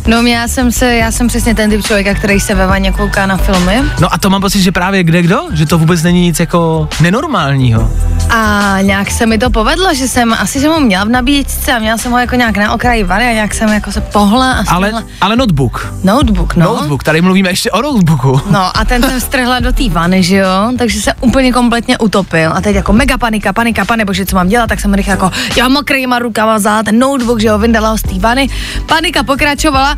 [0.07, 3.25] No já jsem se, já jsem přesně ten typ člověka, který se ve vaně kouká
[3.25, 3.81] na filmy.
[3.99, 6.89] No a to mám pocit, že právě kde kdo, že to vůbec není nic jako
[7.01, 7.91] nenormálního.
[8.29, 11.79] A nějak se mi to povedlo, že jsem asi jsem ho měla v nabíječce a
[11.79, 14.63] měla jsem ho jako nějak na okraji vany a nějak jsem jako se pohla a
[14.67, 15.03] Ale, strhla.
[15.21, 15.93] ale notebook.
[16.03, 16.65] Notebook, no.
[16.65, 18.41] Notebook, tady mluvíme ještě o notebooku.
[18.49, 22.51] No a ten jsem strhla do té vany, že jo, takže se úplně kompletně utopil
[22.55, 25.31] a teď jako mega panika, panika, pane bože, co mám dělat, tak jsem rychle jako,
[25.57, 28.49] já mokrýma rukama vzala ten notebook, že ho vyndala ho z té vany.
[28.85, 29.88] Panika pokračovala,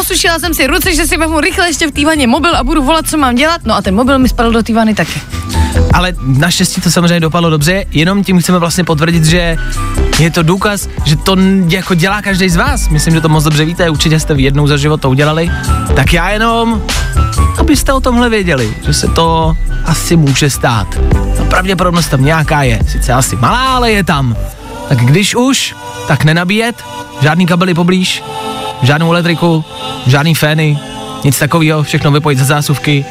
[0.00, 2.82] osušila jsem si ruce, že si vezmu rychle ještě v té vaně mobil a budu
[2.82, 3.60] volat, co mám dělat.
[3.64, 5.20] No a ten mobil mi spadl do té vany taky.
[5.92, 9.56] Ale naštěstí to samozřejmě dopadlo dobře, jenom tím chceme vlastně potvrdit, že
[10.18, 11.36] je to důkaz, že to
[11.68, 12.88] jako dělá každý z vás.
[12.88, 15.50] Myslím, že to moc dobře víte, určitě jste jednou za život to udělali.
[15.96, 16.82] Tak já jenom,
[17.58, 20.86] abyste o tomhle věděli, že se to asi může stát.
[21.38, 24.36] No, pravděpodobnost tam nějaká je, sice asi malá, ale je tam.
[24.88, 25.74] Tak když už,
[26.08, 26.84] tak nenabíjet,
[27.22, 28.22] žádný kabely poblíž,
[28.82, 29.64] žádnou elektriku,
[30.06, 30.78] žádný fény,
[31.24, 33.04] nic takového, všechno vypojit ze zásuvky,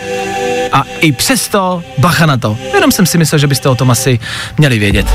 [0.72, 2.58] a i přesto bacha na to.
[2.74, 4.20] Jenom jsem si myslel, že byste o tom asi
[4.58, 5.08] měli vědět.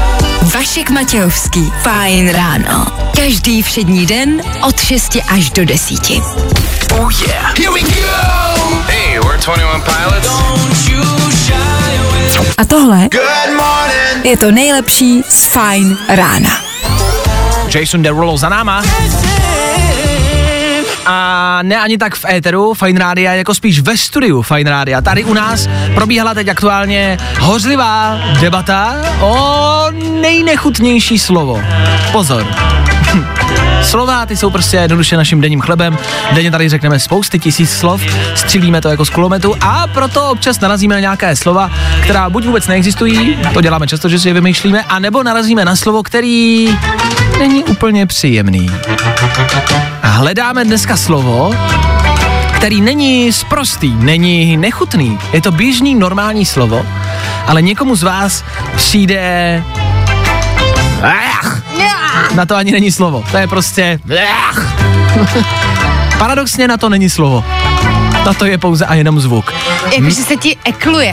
[0.55, 1.73] Vašek Matějovský.
[1.83, 2.87] Fajn ráno.
[3.17, 6.11] Každý všední den od 6 až do 10.
[6.93, 7.59] Oh yeah.
[7.59, 7.91] Here we go.
[8.87, 10.29] Hey, we're 21 Pilots.
[12.59, 14.25] A tohle Good morning.
[14.25, 16.51] je to nejlepší z Fajn rána.
[17.75, 18.83] Jason Derulo za náma.
[21.07, 25.01] A ne ani tak v éteru Fine Rádia, jako spíš ve studiu Fine Rádia.
[25.01, 29.87] Tady u nás probíhala teď aktuálně hořlivá debata o
[30.21, 31.63] nejnechutnější slovo.
[32.13, 32.47] Pozor.
[33.85, 35.99] Slova, ty jsou prostě jednoduše naším denním chlebem.
[36.33, 38.01] Denně tady řekneme spousty tisíc slov,
[38.35, 41.71] střílíme to jako z kulometu a proto občas narazíme na nějaké slova,
[42.03, 46.03] která buď vůbec neexistují, to děláme často, že si je vymýšlíme, anebo narazíme na slovo,
[46.03, 46.69] který
[47.39, 48.71] není úplně příjemný.
[50.03, 51.55] A hledáme dneska slovo,
[52.57, 55.19] který není sprostý, není nechutný.
[55.33, 56.87] Je to běžný, normální slovo,
[57.47, 58.45] ale někomu z vás
[58.77, 59.65] přijde...
[61.03, 61.64] Ach,
[62.35, 63.25] na to ani není slovo.
[63.31, 63.99] To je prostě...
[66.19, 67.45] Paradoxně na to není slovo.
[68.27, 69.53] Na to je pouze a jenom zvuk.
[69.97, 71.13] Jakože se ti ekluje.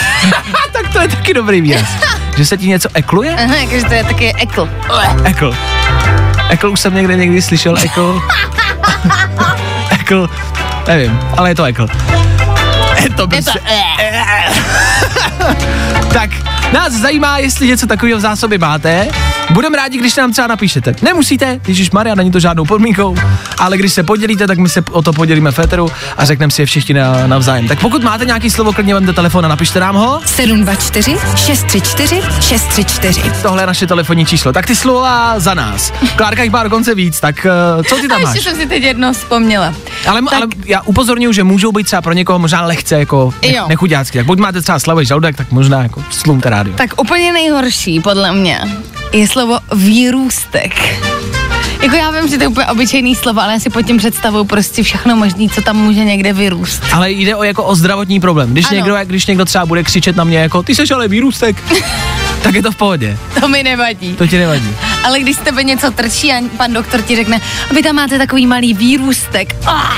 [0.72, 1.88] tak to je taky dobrý výraz.
[2.36, 3.36] Že se ti něco ekluje?
[3.44, 4.68] Aha, jakože to je taky ekl.
[5.24, 5.54] Ekl.
[6.48, 8.22] Ekl už jsem někde někdy slyšel, ekl.
[9.90, 10.28] ekl.
[10.86, 11.86] Nevím, ale je to ekl.
[13.02, 13.60] Je to Je to prostě...
[16.12, 16.30] tak
[16.72, 19.08] nás zajímá, jestli něco takového v zásobě máte.
[19.50, 20.94] Budeme rádi, když nám třeba napíšete.
[21.02, 23.16] Nemusíte, Ježíš Maria, není to žádnou podmínkou,
[23.58, 26.66] ale když se podělíte, tak my se o to podělíme Féteru a řekneme si je
[26.66, 27.68] všichni na, navzájem.
[27.68, 30.20] Tak pokud máte nějaký slovo, klidně vemte telefon a napište nám ho.
[30.26, 33.22] 724 634 634.
[33.42, 34.52] Tohle je naše telefonní číslo.
[34.52, 35.92] Tak ty slova za nás.
[36.16, 38.34] Klárka jich má dokonce víc, tak uh, co ty tam máš?
[38.34, 39.74] ještě jsem si teď jedno vzpomněla.
[40.06, 43.54] Ale, Tak- ale já upozorňuji, že můžou být třeba pro někoho možná lehce jako ne,
[43.68, 44.18] nechudácky.
[44.18, 46.76] Tak buď máte třeba slavý žaludek, tak možná jako slumte rádio.
[46.76, 48.60] Tak úplně nejhorší, podle mě,
[49.12, 51.00] je slovo výrůstek.
[51.82, 54.44] Jako já vím, že to je úplně obyčejný slovo, ale já si pod tím představuju
[54.44, 56.82] prostě všechno možné, co tam může někde vyrůst.
[56.92, 58.52] Ale jde o jako o zdravotní problém.
[58.52, 58.76] Když Ano.
[58.76, 61.56] někdo, když někdo třeba bude křičet na mě jako ty seš ale výrůstek,
[62.42, 63.18] tak je to v pohodě.
[63.40, 64.14] To mi nevadí.
[64.14, 64.70] To ti nevadí.
[65.04, 68.18] Ale když z tebe něco trčí a pan doktor ti řekne, a vy tam máte
[68.18, 69.56] takový malý výrůstek.
[69.66, 69.94] Ah!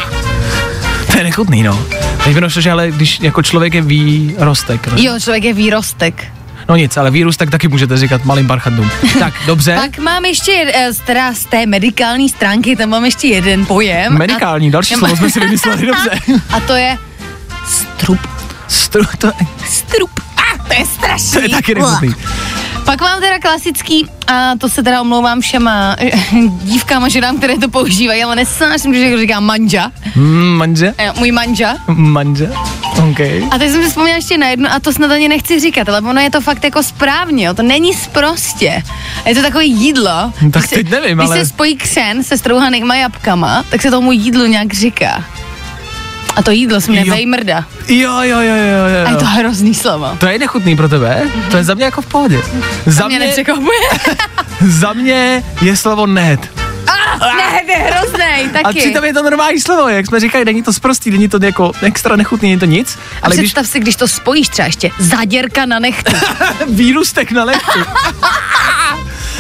[1.13, 1.85] To je nechutný, no.
[2.25, 4.87] Teď mi došlo, že ale když jako člověk je výrostek.
[4.87, 6.25] No, Jo, člověk je výrostek.
[6.69, 8.91] No nic, ale výrůstek taky můžete říkat malým barchandům.
[9.19, 9.75] tak, dobře.
[9.81, 14.19] Pak mám ještě, eh, z- teda z té medikální stránky, tam mám ještě jeden pojem.
[14.19, 16.11] Medikální, další Já slovo jsme si vymysleli, dobře.
[16.53, 16.99] A to je
[17.69, 18.21] strup.
[18.69, 19.33] Stru, to,
[19.69, 20.11] Strup.
[20.37, 21.31] A, to je strašný.
[21.33, 22.15] to je taky nechutný.
[22.85, 26.11] Pak mám teda klasický, a to se teda omlouvám všema eh,
[26.63, 29.91] dívkám a ženám, které to používají, ale nesnáším, že říkám manja.
[30.17, 30.95] Mm, manže?
[30.99, 31.75] Eh, Můj manja.
[31.89, 32.53] Manže?
[33.11, 33.21] OK.
[33.51, 36.01] A teď jsem si vzpomněla ještě na jedno a to snad ani nechci říkat, ale
[36.01, 38.83] ono je to fakt jako správně, jo, to není sprostě.
[39.27, 40.33] Je to takové jídlo.
[40.53, 43.91] Tak když se- teď nevím, když ale- se spojí křen se strouhanýma jabkama, tak se
[43.91, 45.25] tomu jídlu nějak říká.
[46.37, 47.15] A to jídlo se jmenuje Jo.
[47.15, 47.65] vejmrda.
[47.89, 49.07] Jo, jo, jo, jo, jo.
[49.07, 50.17] A je to hrozný slovo.
[50.19, 51.23] To je nechutný pro tebe?
[51.51, 52.41] To je za mě jako v pohodě.
[52.87, 53.35] Za Mě mě,
[54.69, 56.51] za mě je slovo net.
[57.37, 58.79] ne, to je hroznej, A taky.
[58.79, 62.17] přitom je to normální slovo, jak jsme říkali, není to sprostý, není to jako extra
[62.17, 62.99] nechutný, není to nic.
[63.23, 66.13] A Ale když představ si, když to spojíš třeba ještě, zaděrka na nechtu.
[66.69, 67.81] výrůstek na lehtu.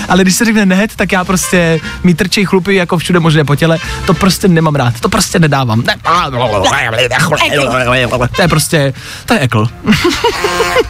[0.09, 3.57] Ale když se řekne net, tak já prostě mi trčí chlupy jako všude možné po
[3.57, 3.79] těle.
[4.07, 5.83] To prostě nemám rád, to prostě nedávám.
[5.87, 5.97] Ne.
[8.37, 8.95] To je prostě,
[9.27, 9.67] to je ekl.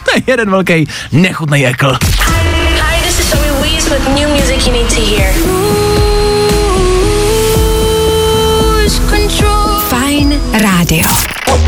[0.05, 1.97] to je jeden velký nechutný ekl.
[2.01, 5.62] Hi, this is Zoe Wees with new music you need to hear.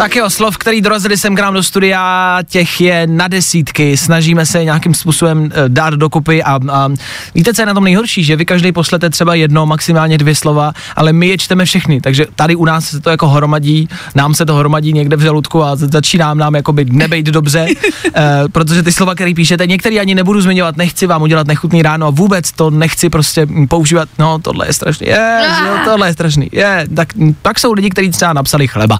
[0.00, 3.96] Tak jo, slov, který dorazili sem k nám do studia, těch je na desítky.
[3.96, 6.88] Snažíme se nějakým způsobem eh, dát dokupy a, a
[7.34, 10.72] víte, co je na tom nejhorší, že vy každý poslete třeba jedno, maximálně dvě slova,
[10.96, 14.46] ale my je čteme všechny, takže tady u nás se to jako hromadí, nám se
[14.46, 17.66] to hromadí někde v žaludku a začíná nám jakoby nebejt dobře,
[18.14, 22.06] eh, protože ty slova, které píšete, některý ani nebudu zmiňovat, nechci vám udělat nechutný ráno
[22.06, 26.48] a vůbec to nechci prostě používat, no tohle je strašný, je, jo, tohle je strašný,
[26.52, 27.08] je, tak
[27.42, 28.98] pak jsou lidi, kteří třeba napsali chleba.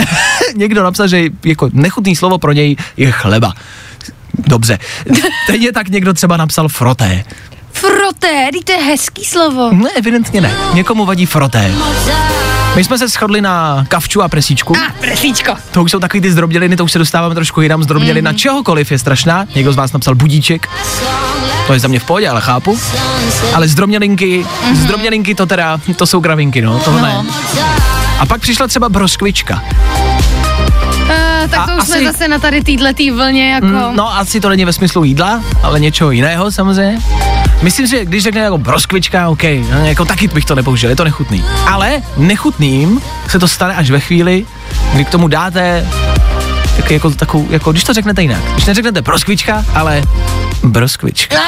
[0.56, 3.52] Někdo napsal, že jako nechutný slovo pro něj je chleba.
[4.38, 4.78] Dobře.
[5.44, 7.24] Stejně tak někdo třeba napsal froté.
[7.72, 9.70] Froté, teď to je hezký slovo.
[9.72, 10.52] Ne, evidentně ne.
[10.74, 11.72] Někomu vadí froté.
[12.76, 14.76] My jsme se shodli na kavču a presíčku.
[14.76, 15.54] A, presíčko.
[15.70, 17.82] To už jsou takový ty zdrobněliny, to už se dostáváme trošku jinam.
[17.82, 18.36] Zdrobnělina mm.
[18.36, 19.46] čehokoliv je strašná.
[19.54, 20.68] Někdo z vás napsal budíček.
[21.66, 22.78] To je za mě v pohodě, ale chápu.
[23.54, 24.74] Ale zdrobnělinky, mm-hmm.
[24.74, 27.24] zdrobnělinky to teda, to jsou gravinky, no, to ne.
[28.18, 29.62] A pak přišla třeba broskvička.
[31.44, 33.66] Uh, tak to A už jsme asi- zase na tady týhletý vlně, jako...
[33.66, 36.98] Mm, no, asi to není ve smyslu jídla, ale něčeho jiného samozřejmě.
[37.62, 39.42] Myslím že když řekne jako broskvička, OK,
[39.82, 41.44] jako taky bych to nepoužil, je to nechutný.
[41.66, 44.46] Ale nechutným se to stane až ve chvíli,
[44.94, 45.86] kdy k tomu dáte
[46.76, 48.40] tak jako, takovou, jako když to řeknete jinak.
[48.52, 50.02] Když neřeknete broskvička, ale
[50.64, 51.36] broskvička.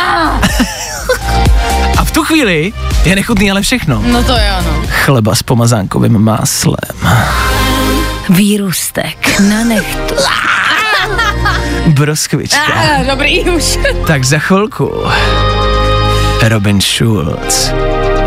[1.96, 2.72] A v tu chvíli
[3.04, 4.02] je nechutný ale všechno.
[4.12, 4.82] No to jo, no.
[4.88, 6.76] Chleba s pomazánkovým máslem.
[8.28, 10.14] Výrůstek na nechtu.
[11.86, 12.60] Broskvička.
[12.74, 13.78] Ah, dobrý už.
[14.06, 14.92] Tak za chvilku
[16.42, 17.70] Robin Schulz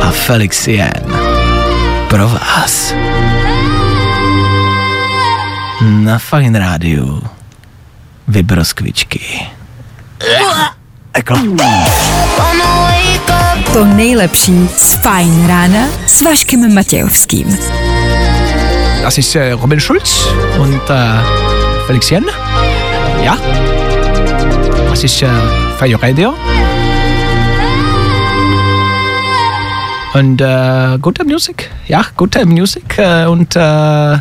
[0.02, 1.04] a Felix Jen
[2.10, 2.94] pro vás
[5.82, 7.22] na Fine Rádiu
[8.28, 9.48] Vybroskvičky.
[11.16, 11.40] Jako.
[13.74, 17.58] To nejlepší z Fajn rána s Vaškem Matějovským.
[19.06, 20.26] Das ist äh, Robin Schulz
[20.60, 21.20] und äh,
[21.86, 22.26] Felix Jen.
[23.24, 23.38] Ja.
[24.90, 25.28] Das ist äh,
[25.78, 26.34] Fire Radio.
[30.16, 31.70] Und äh, gute Musik.
[31.88, 34.20] Ja, gute Musik äh, und äh, äh,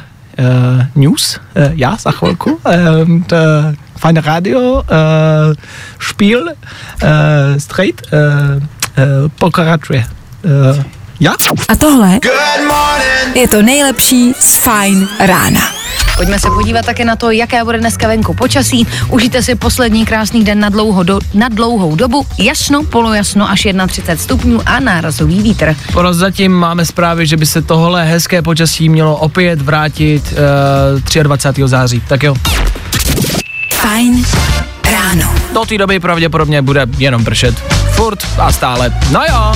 [0.95, 1.41] News.
[1.55, 2.59] Äh, ja, sag chvilku.
[2.65, 4.85] Äh, und äh, feine Radio.
[5.99, 6.55] Spiel.
[7.59, 8.13] Straight.
[8.13, 8.57] Äh,
[9.01, 9.31] äh,
[11.21, 11.35] Ja.
[11.69, 12.21] A tohle
[13.35, 15.61] je to nejlepší z Fajn rána.
[16.17, 18.87] Pojďme se podívat také na to, jaké bude dneska venku počasí.
[19.09, 22.27] Užijte si poslední krásný den na, dlouho do, na dlouhou dobu.
[22.39, 25.77] Jasno, polojasno až 31 stupňů a nárazový vítr.
[25.93, 30.35] Prozatím máme zprávy, že by se tohle hezké počasí mělo opět vrátit
[31.17, 31.63] uh, 23.
[31.67, 32.03] září.
[32.09, 32.35] Tak jo.
[33.73, 34.25] Fajn
[34.93, 35.35] ráno.
[35.55, 37.55] Do té doby pravděpodobně bude jenom pršet.
[37.91, 38.93] Furt a stále.
[39.11, 39.53] No jo.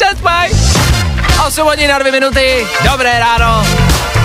[0.00, 0.54] Just might.
[1.46, 2.66] 8 hodin na 2 minuty.
[2.90, 3.66] Dobré ráno.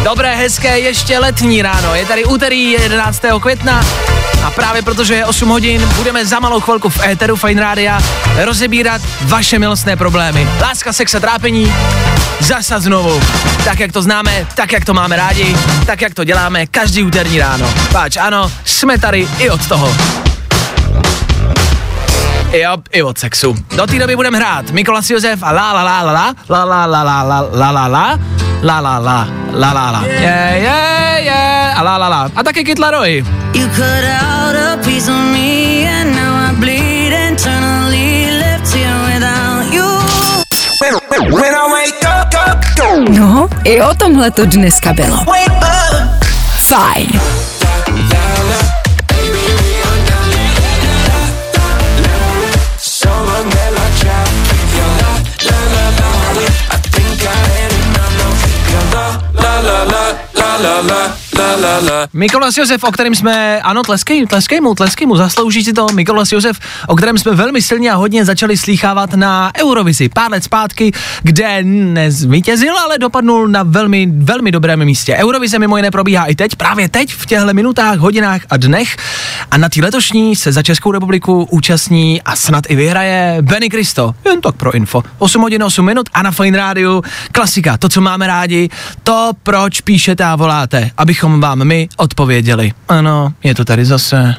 [0.04, 1.96] Dobré, hezké, ještě letní ráno.
[1.96, 3.22] Je tady úterý 11.
[3.42, 3.86] května
[4.46, 8.00] a právě protože je 8 hodin, budeme za malou chvilku v éteru Fine Rádia
[8.38, 10.48] rozebírat vaše milostné problémy.
[10.62, 11.74] Láska, sex a trápení.
[12.40, 13.22] Zasa znovu.
[13.64, 15.56] Tak, jak to známe, tak, jak to máme rádi,
[15.86, 17.74] tak, jak to děláme každý úterní ráno.
[17.92, 19.96] Páč, ano, jsme tady i od toho.
[22.54, 23.56] Jo, i od sexu.
[23.78, 27.04] Do té doby budeme hrát Mikolas Josef a la la la la la la la
[27.04, 28.18] la la la la la la
[28.62, 32.64] la la la la la la je je je a la la la a taky
[32.64, 33.24] Kid Laroi.
[33.54, 39.74] You cut out a piece of me and now I bleed internally left here without
[39.74, 39.90] you.
[41.32, 45.26] When I wake up, up, up, No, i o tomhle to dneska bylo.
[60.62, 61.29] la la.
[62.14, 66.32] Mikolas Josef, o kterém jsme, ano, tleskej, tleskej mu, tleskej mu, zaslouží si to Mikolas
[66.32, 70.92] Josef, o kterém jsme velmi silně a hodně začali slýchávat na Eurovizi pár let zpátky,
[71.24, 75.16] kde nezvítězil, ale dopadnul na velmi, velmi dobrém místě.
[75.16, 78.98] Eurovize mimo jiné probíhá i teď, právě teď, v těchto minutách, hodinách a dnech.
[79.52, 84.16] A na té letošní se za Českou republiku účastní a snad i vyhraje Benny Kristo.
[84.26, 85.04] Jen tak pro info.
[85.18, 88.70] 8 hodin 8 minut a na Fine Rádiu klasika, to, co máme rádi,
[89.04, 92.72] to, proč píšete a voláte, abychom vám my odpověděli.
[92.88, 94.36] Ano, je to tady zase.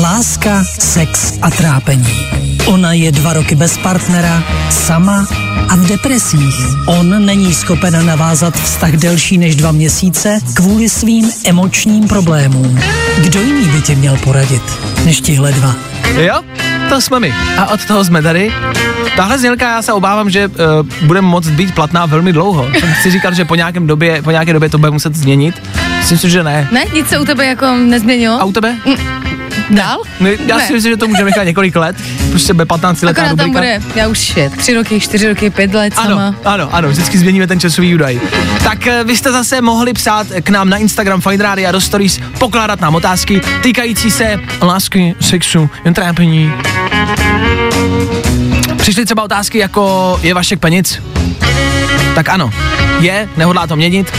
[0.00, 2.26] Láska, sex a trápení.
[2.66, 5.26] Ona je dva roky bez partnera, sama
[5.68, 6.66] a v depresích.
[6.86, 12.80] On není schopen navázat vztah delší než dva měsíce kvůli svým emočním problémům.
[13.24, 14.62] Kdo jiný by ti měl poradit,
[15.04, 15.74] než tihle dva?
[16.16, 16.42] Jo?
[16.88, 17.34] to jsme my.
[17.58, 18.52] A od toho jsme tady.
[19.16, 20.54] Tahle znělka já se obávám, že uh,
[21.06, 22.68] bude moct být platná velmi dlouho.
[22.80, 25.62] Jsem si říkal, že po, nějakém době, po nějaké době to bude muset změnit.
[26.04, 26.68] Myslím si, že ne.
[26.70, 28.40] Ne, nic se u tebe jako nezměnilo?
[28.40, 28.76] A u tebe?
[29.70, 30.02] Dál?
[30.20, 30.66] No, já Ne.
[30.66, 31.96] si myslím, že to může nechat několik let.
[32.30, 35.74] Prostě bude 15 letá Akorát tam bude, já už je tři roky, čtyři roky, pět
[35.74, 36.26] let sama.
[36.26, 38.20] Ano, ano, ano, vždycky změníme ten časový údaj.
[38.64, 41.80] Tak eh, vy jste zase mohli psát k nám na Instagram Fine Radio a do
[41.80, 46.52] stories, pokládat nám otázky týkající se lásky, sexu, jen trápení.
[48.76, 51.00] Přišly třeba otázky jako je Vašek Penic?
[52.14, 52.50] Tak ano,
[53.00, 54.12] je, nehodlá to měnit.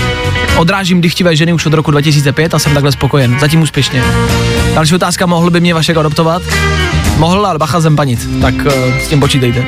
[0.58, 4.04] Odrážím dychtivé ženy už od roku 2005 a jsem takhle spokojen, zatím úspěšně.
[4.76, 6.42] Další otázka, mohl by mě Vašek adoptovat?
[7.18, 9.66] Mohl, ale bacha zempanit, tak uh, s tím počítejte.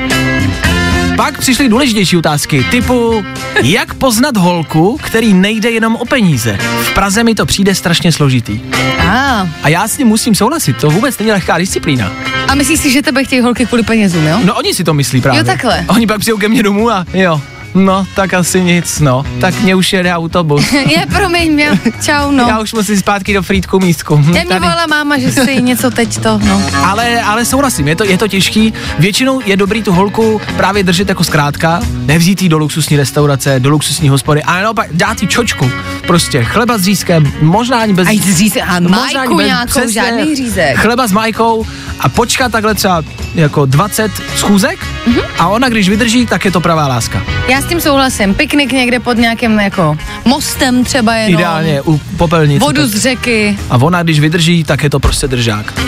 [1.16, 3.24] Pak přišly důležitější otázky, typu,
[3.62, 6.58] jak poznat holku, který nejde jenom o peníze.
[6.82, 8.60] V Praze mi to přijde strašně složitý.
[9.08, 12.12] A, A já s ním musím souhlasit, to vůbec není lehká disciplína.
[12.48, 14.40] a myslíš si, že tebe chtějí holky kvůli penězům, jo?
[14.44, 15.38] No oni si to myslí právě.
[15.40, 15.84] Jo, takhle.
[15.88, 17.40] Oni pak přijdou ke mně domů a jo,
[17.74, 19.24] no, tak asi nic, no.
[19.40, 20.72] Tak mě už jede autobus.
[20.72, 22.44] je, promiň mě, čau, no.
[22.48, 24.16] Já už musím zpátky do frýdku místku.
[24.16, 24.60] Mě tady.
[24.60, 26.62] volala máma, že si něco teď to, no.
[26.84, 28.72] Ale, ale souhlasím, je to, je to těžký.
[28.98, 33.70] Většinou je dobrý tu holku právě držet jako zkrátka, nevzít jí do luxusní restaurace, do
[33.70, 35.70] luxusní hospody, ale naopak dát jí čočku.
[36.06, 38.08] Prostě chleba s řízkem, možná ani bez...
[38.08, 40.76] A jít říct, a možná majku ani bez- nějakou, přesně, žádný řízek.
[40.78, 41.66] Chleba s majkou
[42.00, 43.02] a počkat takhle třeba
[43.34, 45.20] jako 20 schůzek Mhm.
[45.38, 47.22] a ona když vydrží, tak je to pravá láska.
[47.48, 48.34] Já s tím souhlasím.
[48.34, 51.40] Piknik někde pod nějakým jako mostem třeba jenom.
[51.40, 52.64] Ideálně u popelnice.
[52.64, 53.58] Vodu tak- z řeky.
[53.70, 55.80] A ona, když vydrží, tak je to prostě držák.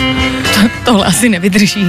[0.85, 1.85] Tohle asi nevydrží.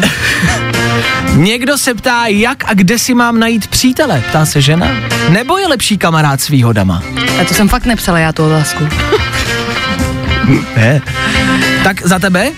[1.35, 4.89] Někdo se ptá, jak a kde si mám najít přítele, ptá se žena.
[5.29, 7.03] Nebo je lepší kamarád s výhodama?
[7.41, 8.89] A to jsem fakt nepsala já tu otázku.
[10.77, 11.01] Ne.
[11.85, 12.51] Tak za tebe?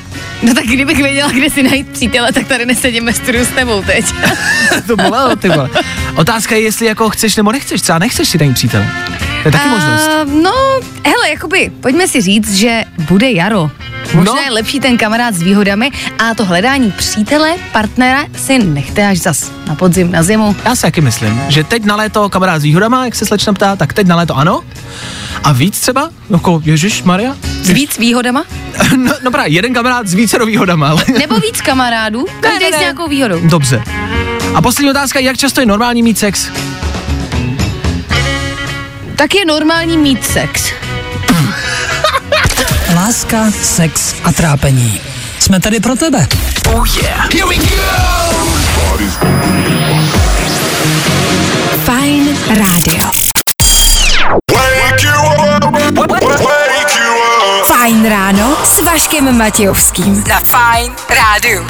[0.44, 3.82] No tak kdybych věděla, kde si najít přítele, tak tady nesedím ve studiu s tebou
[3.82, 4.04] teď.
[4.86, 5.70] to bylo, ty vole.
[6.16, 8.90] Otázka je, jestli jako chceš nebo nechceš, třeba nechceš si najít přítele.
[9.44, 10.08] To je taky možnost.
[10.08, 13.70] A, no, hele, jakoby, pojďme si říct, že bude jaro.
[14.14, 14.40] Možná No.
[14.40, 19.52] je lepší ten kamarád s výhodami a to hledání přítele, partnera si nechte až zas
[19.66, 20.56] na podzim, na zimu.
[20.64, 23.76] Já si taky myslím, že teď na léto kamarád s výhodama, jak se slečna ptá,
[23.76, 24.60] tak teď na léto ano.
[25.44, 26.10] A víc třeba?
[26.30, 27.36] Jako, Ježíš Maria?
[27.62, 28.44] S víc výhodama?
[28.96, 31.04] No, no právě, jeden kamarád s více výhodama, ale...
[31.18, 32.26] Nebo víc kamarádů?
[32.40, 32.78] Každý ne, s ne.
[32.78, 33.40] nějakou výhodou.
[33.44, 33.82] Dobře.
[34.54, 36.48] A poslední otázka, jak často je normální mít sex?
[39.16, 40.62] Tak je normální mít sex.
[42.94, 45.00] Láska, sex a trápení.
[45.38, 46.26] Jsme tady pro tebe.
[46.74, 47.34] Oh yeah.
[47.34, 47.64] Here we go.
[51.84, 53.10] Fajn rádio.
[57.66, 60.24] Fajn ráno s Vaškem Matějovským.
[60.28, 61.64] Na Fajn rádiu.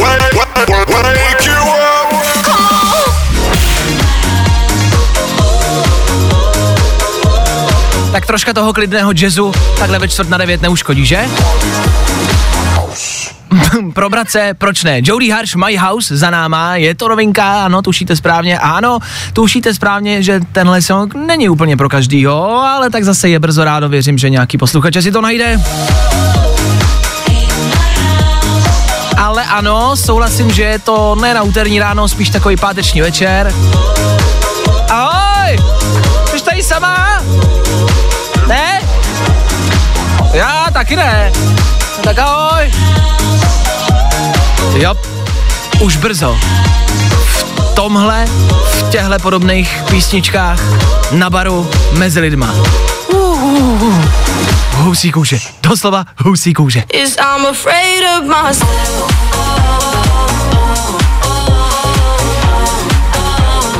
[0.00, 2.09] Wake, wake, wake you up.
[8.12, 11.24] Tak troška toho klidného jazzu takhle ve čtvrt na devět neuškodí, že?
[13.94, 15.00] Probrat se, proč ne?
[15.04, 18.98] Jody Harsh, My House za náma, je to novinka, ano, tušíte správně, ano,
[19.32, 23.88] tušíte správně, že tenhle song není úplně pro každýho, ale tak zase je brzo rádo,
[23.88, 25.60] věřím, že nějaký posluchač si to najde.
[29.16, 33.54] Ale ano, souhlasím, že je to ne na úterní ráno, spíš takový páteční večer.
[34.90, 36.19] Ahoj!
[36.38, 37.22] Jsi tady sama?
[38.46, 38.80] Ne?
[40.32, 41.32] Já taky ne.
[42.04, 42.72] Tak ahoj.
[44.74, 44.94] Jo,
[45.80, 46.38] už brzo.
[47.24, 48.24] V tomhle,
[48.72, 50.60] v těchhle podobných písničkách
[51.10, 52.54] na baru mezi lidma.
[53.12, 54.04] Uh, uh, uh.
[54.72, 56.82] Housí kůže, doslova housí kůže.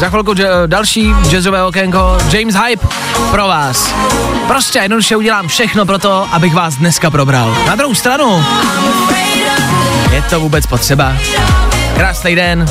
[0.01, 2.87] Za chvilku dž- další jazzové okénko, James Hype
[3.31, 3.95] pro vás.
[4.47, 7.57] Prostě a jednoduše udělám všechno pro to, abych vás dneska probral.
[7.67, 8.45] Na druhou stranu,
[10.13, 11.13] je to vůbec potřeba.
[11.97, 12.67] Krásný den,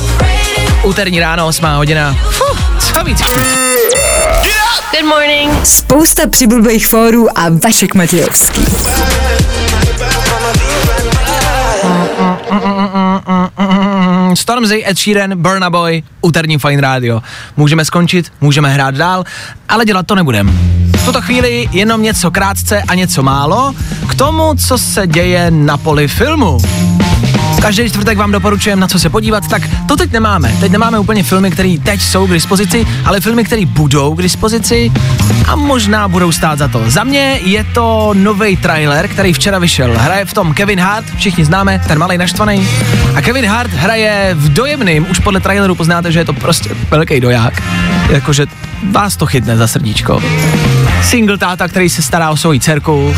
[0.83, 2.15] úterní ráno, 8 hodina.
[2.29, 3.21] Fuh, co víc?
[4.91, 5.65] Good morning.
[5.65, 8.65] Spousta přibulbých fórů a Vašek Matějovský.
[13.59, 17.21] Mm, Stormzy, Ed Sheeran, Burna Boy, úterní Fine Radio.
[17.57, 19.23] Můžeme skončit, můžeme hrát dál,
[19.69, 20.59] ale dělat to nebudem.
[20.97, 23.73] V tuto chvíli jenom něco krátce a něco málo
[24.09, 26.57] k tomu, co se děje na poli filmu.
[27.61, 30.53] Každý čtvrtek vám doporučujeme, na co se podívat, tak to teď nemáme.
[30.59, 34.91] Teď nemáme úplně filmy, které teď jsou k dispozici, ale filmy, které budou k dispozici
[35.47, 36.83] a možná budou stát za to.
[36.87, 39.93] Za mě je to nový trailer, který včera vyšel.
[39.97, 42.67] Hraje v tom Kevin Hart, všichni známe, ten malý naštvaný.
[43.15, 47.19] A Kevin Hart hraje v dojemným, už podle traileru poznáte, že je to prostě velký
[47.19, 47.63] doják.
[48.09, 48.45] Jakože
[48.91, 50.23] vás to chytne za srdíčko.
[51.03, 53.15] Single táta, který se stará o svoji dcerku,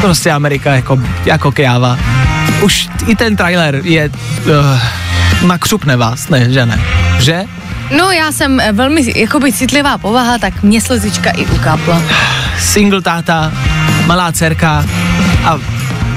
[0.00, 1.98] prostě Amerika jako, jako kjáva.
[2.64, 4.80] Už i ten trailer je, uh,
[5.46, 6.80] nakřupne vás, ne, že ne?
[7.18, 7.44] Že?
[7.96, 12.02] No já jsem eh, velmi jakoby citlivá povaha, tak mě slzička i ukápla.
[12.58, 13.52] Single táta,
[14.06, 14.84] malá dcerka
[15.44, 15.58] a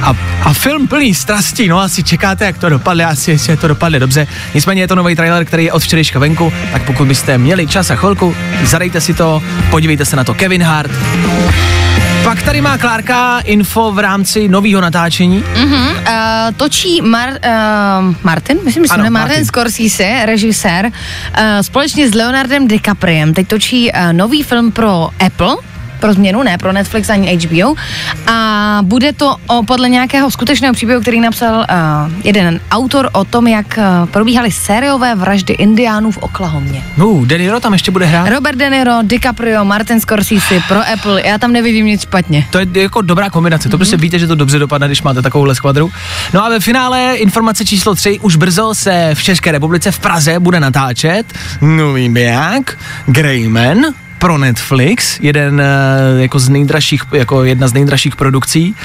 [0.01, 3.99] a, a film plný strastí, no asi čekáte, jak to dopadne, asi jestli to dopadne
[3.99, 4.27] dobře.
[4.53, 7.91] Nicméně je to nový trailer, který je od včerejška venku, tak pokud byste měli čas
[7.91, 10.91] a chvilku, zadejte si to, podívejte se na to Kevin Hart.
[12.27, 15.43] Pak tady má Klárka info v rámci nového natáčení.
[15.43, 19.45] Mm-hmm, uh, točí Mar, uh, Martin, myslím, že Ano, Martin Martin.
[19.45, 20.91] Scorsese, režisér, uh,
[21.61, 23.33] společně s Leonardem DiCapriem.
[23.33, 25.55] Teď točí uh, nový film pro Apple,
[25.99, 27.75] pro změnu, ne pro Netflix ani HBO.
[28.27, 31.65] A bude to o, podle nějakého skutečného příběhu, který napsal uh,
[32.23, 36.83] jeden autor o tom, jak uh, probíhaly sériové vraždy indiánů v Oklahomě.
[36.97, 38.29] Uh, De Niro tam ještě bude hrát.
[38.29, 41.21] Robert De Niro, DiCaprio, Martin Scorsese pro Apple.
[41.27, 42.47] Já tam nevidím nic špatně.
[42.51, 45.55] To je jako dobrá kombinace, to prostě víte, že to dobře dopadne, když máte takovouhle
[45.55, 45.91] skvadru.
[46.33, 50.39] No a ve finále informace číslo 3, už brzo se v České republice v Praze
[50.39, 53.77] bude natáčet nový biják Greyman
[54.17, 58.75] pro Netflix, jeden eh, jako z nejdražších, jako jedna z nejdražších produkcí.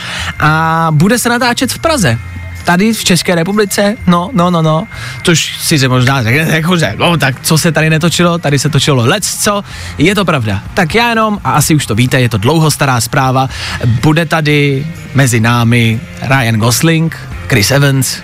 [0.40, 2.18] A bude se natáčet v Praze.
[2.64, 4.86] Tady v České republice, no, no, no, no,
[5.22, 9.06] což si se možná řeknete, jakože, no, tak co se tady netočilo, tady se točilo
[9.06, 9.64] lec, co,
[9.98, 10.62] je to pravda.
[10.74, 13.48] Tak já jenom, a asi už to víte, je to dlouho stará zpráva,
[13.84, 17.18] bude tady mezi námi Ryan Gosling,
[17.48, 18.16] Chris Evans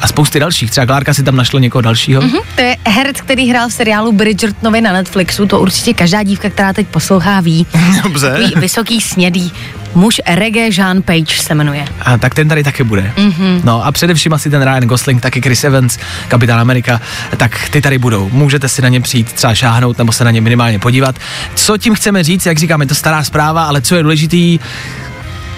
[0.00, 2.22] a spousty dalších, třeba Klárka si tam našla někoho dalšího.
[2.22, 6.50] Mhm, to je herec, který hrál v seriálu Bridgertonovi na Netflixu, to určitě každá dívka,
[6.50, 7.66] která teď poslouchá, ví.
[8.02, 8.30] Dobře.
[8.30, 9.52] Takový vysoký snědý
[9.94, 11.84] muž reggae Jean Page se jmenuje.
[12.02, 13.12] A tak ten tady taky bude.
[13.16, 13.60] Mhm.
[13.64, 15.98] No a především asi ten Ryan Gosling, taky Chris Evans,
[16.28, 17.00] kapitán Amerika,
[17.36, 18.28] tak ty tady budou.
[18.32, 21.16] Můžete si na ně přijít třeba šáhnout nebo se na ně minimálně podívat.
[21.54, 24.58] Co tím chceme říct, jak říkám, je to stará zpráva, ale co je důležitý,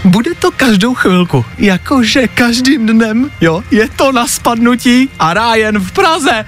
[0.05, 5.93] bude to každou chvilku, jakože každým dnem, jo, je to na spadnutí a Ryan v
[5.93, 6.45] Praze.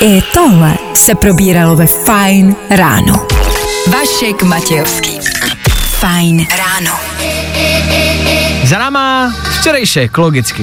[0.00, 3.26] I tohle se probíralo ve Fine ráno.
[3.86, 5.20] Vašek Matějovský.
[5.98, 7.00] Fajn ráno.
[8.64, 10.62] Za náma včerejšek, logicky.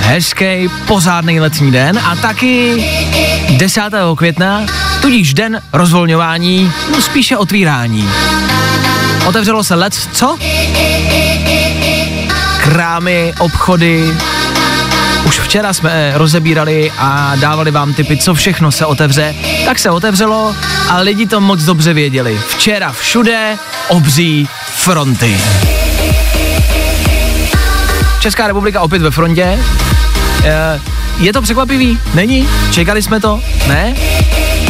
[0.00, 2.84] Hezký, pořádný letní den a taky
[3.56, 3.82] 10.
[4.16, 4.66] května,
[5.02, 8.08] tudíž den rozvolňování, no spíše otvírání.
[9.26, 10.38] Otevřelo se let, co?
[12.62, 14.14] Krámy, obchody,
[15.24, 19.34] už včera jsme eh, rozebírali a dávali vám tipy, co všechno se otevře.
[19.64, 20.56] Tak se otevřelo
[20.88, 22.40] a lidi to moc dobře věděli.
[22.48, 23.56] Včera všude
[23.88, 25.36] obří fronty.
[28.20, 29.58] Česká republika opět ve frontě.
[30.44, 30.80] Eh,
[31.18, 31.98] Je to překvapivý?
[32.14, 32.48] Není?
[32.70, 33.40] Čekali jsme to?
[33.68, 33.94] Ne?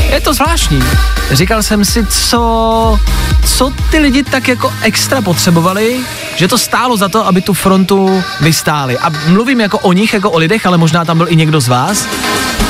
[0.08, 0.82] Je to zvláštní.
[1.30, 3.00] Říkal jsem si, co,
[3.46, 6.00] co ty lidi tak jako extra potřebovali,
[6.36, 8.98] že to stálo za to, aby tu frontu vystáli.
[8.98, 11.68] A mluvím jako o nich, jako o lidech, ale možná tam byl i někdo z
[11.68, 12.06] vás.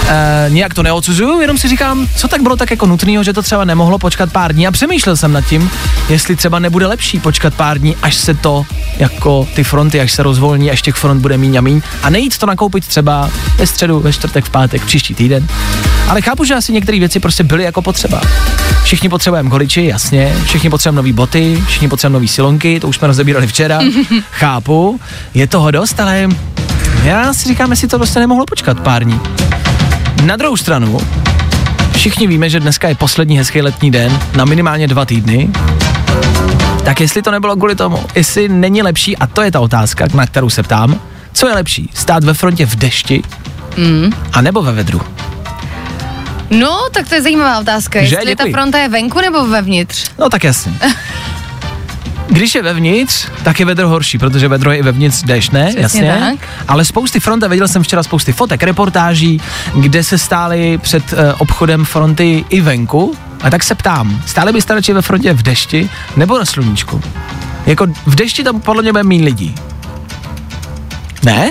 [0.08, 3.42] E, nějak to neodsuzuju, jenom si říkám, co tak bylo tak jako nutného, že to
[3.42, 4.66] třeba nemohlo počkat pár dní.
[4.66, 5.70] A přemýšlel jsem nad tím,
[6.08, 8.66] jestli třeba nebude lepší počkat pár dní, až se to
[8.98, 11.82] jako ty fronty, až se rozvolní, až těch front bude míň a míň.
[12.02, 15.48] A nejít to nakoupit třeba ve středu, ve čtvrtek, v pátek, příští týden.
[16.08, 18.20] Ale chápu, že asi některé věci prostě byly jako potřeba.
[18.84, 23.08] Všichni potřebujeme goliči, jasně, všichni potřebujeme nové boty, všichni potřebujeme nové silonky, to už jsme
[23.08, 23.80] rozebírali včera.
[24.30, 25.00] chápu,
[25.34, 26.28] je toho dost, ale
[27.04, 29.20] já si říkám, jestli to prostě nemohlo počkat pár dní.
[30.24, 30.98] Na druhou stranu,
[31.92, 35.48] všichni víme, že dneska je poslední hezký letní den na minimálně dva týdny.
[36.84, 40.26] Tak jestli to nebylo kvůli tomu, jestli není lepší, a to je ta otázka, na
[40.26, 41.00] kterou se ptám,
[41.32, 43.22] co je lepší, stát ve frontě v dešti,
[43.76, 44.12] Mm.
[44.32, 45.00] a nebo ve vedru?
[46.50, 47.98] No, tak to je zajímavá otázka.
[48.04, 48.16] Že?
[48.16, 48.52] Jestli ta Děkuji.
[48.52, 50.10] fronta je venku nebo vevnitř?
[50.18, 50.72] No tak jasně.
[52.30, 55.64] Když je vevnitř, tak je vedro horší, protože vedro je i vevnitř déšť, ne?
[55.64, 56.16] Přesně Jasně.
[56.20, 56.48] tak.
[56.68, 59.40] Ale spousty front, a viděl jsem včera spousty fotek, reportáží,
[59.74, 63.14] kde se stály před uh, obchodem fronty i venku.
[63.40, 67.00] A tak se ptám, stále byste radši ve frontě v dešti nebo na sluníčku?
[67.66, 69.54] Jako v dešti tam podle mě bude méně lidí.
[71.24, 71.50] Ne?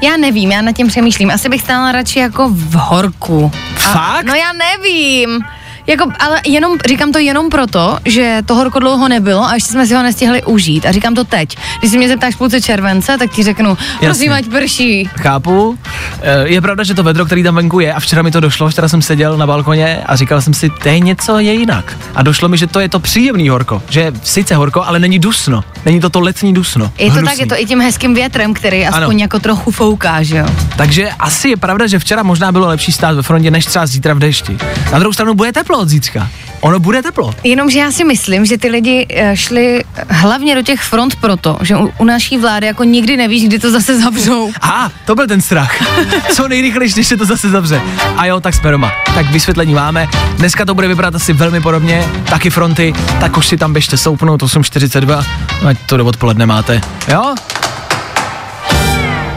[0.00, 1.30] Já nevím, já nad tím přemýšlím.
[1.30, 3.52] Asi bych stála radši jako v horku.
[3.74, 4.24] Fakt?
[4.26, 5.40] no já nevím.
[5.88, 9.86] Jako, ale jenom, říkám to jenom proto, že to horko dlouho nebylo a ještě jsme
[9.86, 10.86] si ho nestihli užít.
[10.86, 11.56] A říkám to teď.
[11.78, 15.10] Když se mě zeptáš v půlce července, tak ti řeknu, prosím, ať prší.
[15.20, 15.78] Chápu.
[16.22, 18.68] Eh, Je pravda, že to vedro, který tam venku je, a včera mi to došlo,
[18.68, 21.96] včera jsem seděl na balkoně a říkal jsem si, to je něco je jinak.
[22.14, 23.82] A došlo mi, že to je to příjemný horko.
[23.88, 25.64] Že je sice horko, ale není dusno.
[25.84, 26.92] Není to to letní dusno.
[26.98, 27.28] Je to Hnusný.
[27.28, 29.20] tak, je to i tím hezkým větrem, který aspoň Ano.
[29.20, 30.46] jako trochu fouká, že jo?
[30.76, 34.14] Takže asi je pravda, že včera možná bylo lepší stát ve frontě, než třeba zítra
[34.14, 34.58] v dešti.
[34.92, 36.28] Na druhou stranu bude teplo od zítřka.
[36.60, 37.34] Ono bude teplo.
[37.44, 41.76] Jenomže já si myslím, že ty lidi eh, šli hlavně do těch front proto, že
[41.76, 44.52] u, u naší vlády jako nikdy nevíš, kdy to zase zavřou.
[44.62, 45.76] A, to byl ten strach.
[46.34, 47.82] Co nejrychlejší, než se to zase zavře.
[48.16, 48.92] A jo, tak jsme doma.
[49.14, 50.08] Tak vysvětlení máme.
[50.36, 52.04] Dneska to bude vypadat asi velmi podobně.
[52.30, 55.24] Taky fronty, tak už si tam běžte soupnout 8.42,
[55.68, 56.80] ať to do odpoledne máte.
[57.08, 57.34] Jo?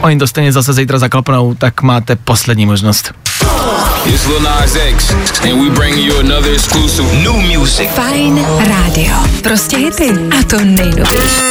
[0.01, 3.13] Oni to stejně zase zítra zaklapnou, tak máte poslední možnost.
[4.05, 7.89] It's Lil Nas X, and we bring you another exclusive new music.
[7.89, 9.15] Fajn rádio.
[9.43, 10.09] Prostě hity.
[10.39, 11.41] A to nejnovější.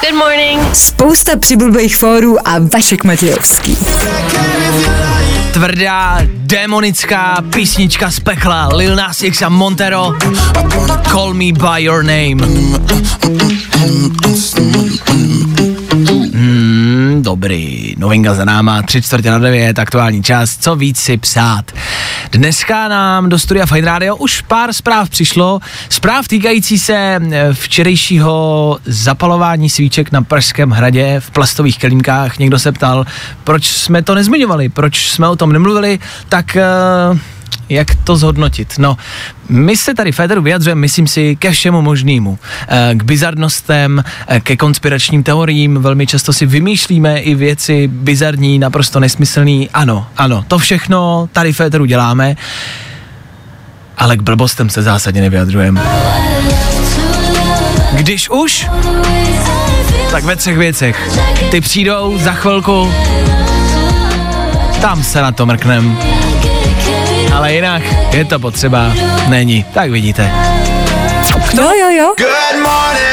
[0.00, 0.60] Good morning.
[0.72, 3.78] Spousta přibulbých fórů a Vašek Matějovský.
[5.52, 10.12] Tvrdá, démonická písnička z pekla Lil Nas X a Montero
[11.10, 12.36] Call Me By Your Name
[17.22, 21.72] Dobrý, novinka za náma, tři čtvrtě na devět, aktuální čas, co víc si psát.
[22.32, 28.78] Dneska nám do studia Fine Radio už pár zpráv přišlo, zpráv týkající se eh, včerejšího
[28.84, 32.38] zapalování svíček na Pražském hradě v plastových kelímkách.
[32.38, 33.06] Někdo se ptal,
[33.44, 35.98] proč jsme to nezmiňovali, proč jsme o tom nemluvili,
[36.28, 36.56] tak...
[37.12, 37.18] Uh,
[37.68, 38.74] jak to zhodnotit?
[38.78, 38.96] No,
[39.48, 42.38] my se tady Federu vyjadřujeme, myslím si, ke všemu možnému.
[42.68, 49.00] Eh, K bizarnostem, eh, ke konspiračním teoriím, velmi často si vymýšlíme i věci bizarní, naprosto
[49.00, 49.70] nesmyslný.
[49.74, 52.36] Ano, ano, to všechno tady Federu děláme,
[53.98, 55.82] ale k blbostem se zásadně nevyjadřujeme.
[57.92, 58.66] Když už,
[60.10, 61.18] tak ve třech věcech.
[61.50, 62.92] Ty přijdou za chvilku,
[64.80, 65.98] tam se na to mrknem.
[67.38, 67.82] Ale jinak
[68.12, 68.92] je to potřeba,
[69.28, 70.32] není, tak vidíte.
[71.56, 72.14] Jo, jo, jo.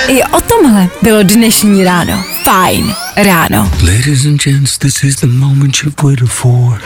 [0.07, 2.23] I o tomhle bylo dnešní ráno.
[2.43, 3.71] Fajn ráno.
[3.81, 6.81] Ladies and gents, this is the moment you've waited for.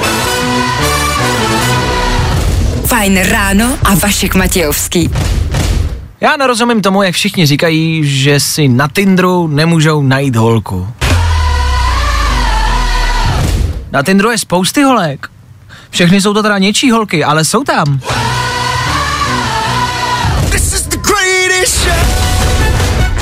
[2.86, 5.10] Fajn ráno a Vašek Matějovský.
[6.22, 10.88] Já nerozumím tomu, jak všichni říkají, že si na Tinderu nemůžou najít holku.
[13.92, 15.28] Na Tinderu je spousty holek.
[15.90, 18.00] Všechny jsou to teda něčí holky, ale jsou tam.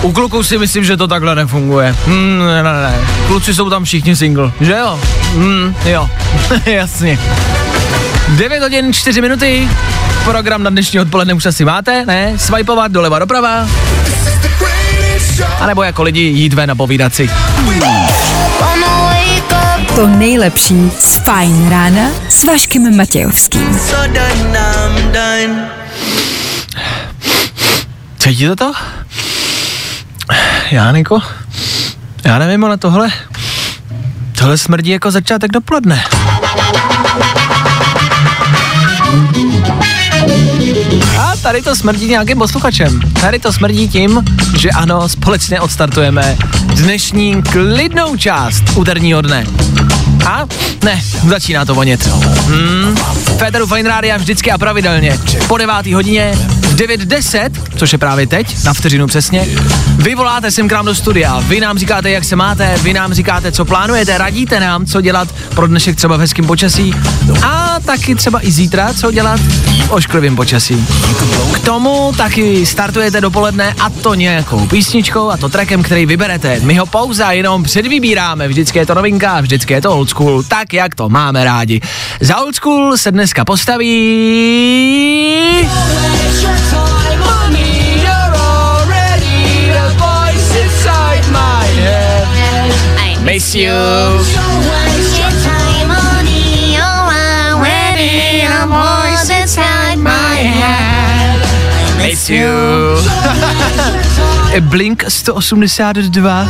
[0.02, 1.96] U kluků si myslím, že to takhle nefunguje.
[2.06, 2.96] Hmm, ne, ne, ne.
[3.28, 5.00] Kluci jsou tam všichni single, že jo?
[5.34, 6.10] Hmm, jo,
[6.66, 7.20] jasně.
[8.30, 9.70] 9 hodin 4 minuty.
[10.24, 12.34] Program na dnešní odpoledne už asi máte, ne?
[12.38, 13.68] Swipeovat doleva doprava.
[15.60, 17.30] A nebo jako lidi jít ven a povídat si.
[19.96, 23.80] To nejlepší z Fajn rána s Vaškem Matějovským.
[28.20, 28.74] Cítíte to?
[32.24, 33.10] Já nevím, ale tohle...
[34.40, 36.04] Tohle smrdí jako začátek dopoledne.
[41.48, 43.00] Tady to smrdí nějakým posluchačem.
[43.22, 44.24] Tady to smrdí tím,
[44.58, 46.38] že ano, společně odstartujeme
[46.76, 49.46] dnešní klidnou část úterního dne.
[50.28, 50.46] A
[50.84, 52.08] ne, začíná to vonět.
[52.08, 52.96] Hmm,
[53.38, 55.20] Féteru Fine Rádia vždycky a pravidelně.
[55.48, 59.48] Po devátý hodině v 9.10, což je právě teď, na vteřinu přesně,
[59.96, 63.14] vy voláte sem k nám do studia, vy nám říkáte, jak se máte, vy nám
[63.14, 66.94] říkáte, co plánujete, radíte nám, co dělat pro dnešek třeba v hezkém počasí
[67.44, 69.40] a taky třeba i zítra, co dělat
[69.86, 70.88] v ošklivém počasí.
[71.54, 76.60] K tomu taky startujete dopoledne a to nějakou písničkou a to trackem, který vyberete.
[76.60, 80.74] My ho pouze jenom předvybíráme, vždycky je to novinka, vždycky je to old school, tak
[80.74, 81.82] jak to máme rádi.
[82.22, 83.88] Za old school se dneska postaví...
[93.22, 93.70] Miss you.
[101.98, 102.48] Miss you.
[104.70, 106.48] Blink 182.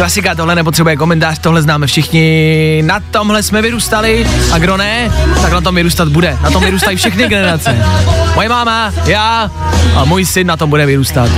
[0.00, 5.52] Klasika, tohle nepotřebuje komentář, tohle známe všichni, na tomhle jsme vyrůstali a kdo ne, tak
[5.52, 6.38] na tom vyrůstat bude.
[6.42, 7.86] Na tom vyrůstají všechny generace.
[8.34, 9.50] Moje máma, já
[9.96, 11.30] a můj syn na tom bude vyrůstat.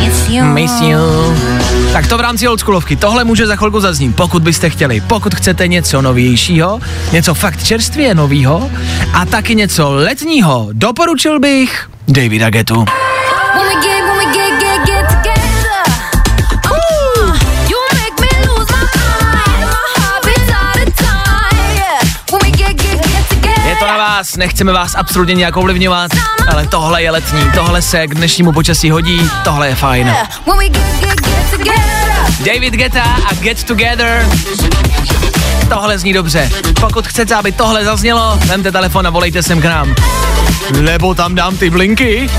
[0.42, 0.98] Miss you.
[1.92, 2.96] Tak to v rámci oldschoolovky.
[2.96, 5.00] Tohle může za chvilku zaznít, pokud byste chtěli.
[5.00, 6.80] Pokud chcete něco novějšího,
[7.12, 8.70] něco fakt čerstvě novýho
[9.12, 12.84] a taky něco letního, doporučil bych Davida Getu.
[24.22, 26.10] Vás, nechceme vás absolutně nějak ovlivňovat,
[26.48, 30.16] ale tohle je letní, tohle se k dnešnímu počasí hodí, tohle je fajn.
[30.46, 32.54] When we get, get, get together.
[32.54, 34.28] David Geta a Get Together.
[35.68, 36.50] Tohle zní dobře.
[36.80, 39.94] Pokud chcete, aby tohle zaznělo, vemte telefon a volejte sem k nám.
[40.80, 42.30] Nebo tam dám ty blinky.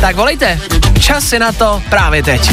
[0.00, 0.60] Tak volejte.
[1.00, 2.50] Čas je na to právě teď.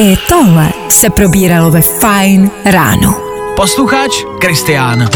[0.00, 3.14] I tohle se probíralo ve Fine ráno.
[3.56, 5.08] Posluchač Kristián.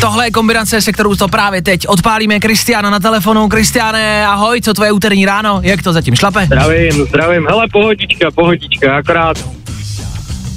[0.00, 3.48] Tohle je kombinace, se kterou to právě teď odpálíme Kristiána na telefonu.
[3.48, 5.60] Kristiáne, ahoj, co tvoje úterní ráno?
[5.62, 6.46] Jak to zatím šlape?
[6.46, 7.46] Zdravím, zdravím.
[7.48, 9.38] Hele, pohodička, pohodička, akorát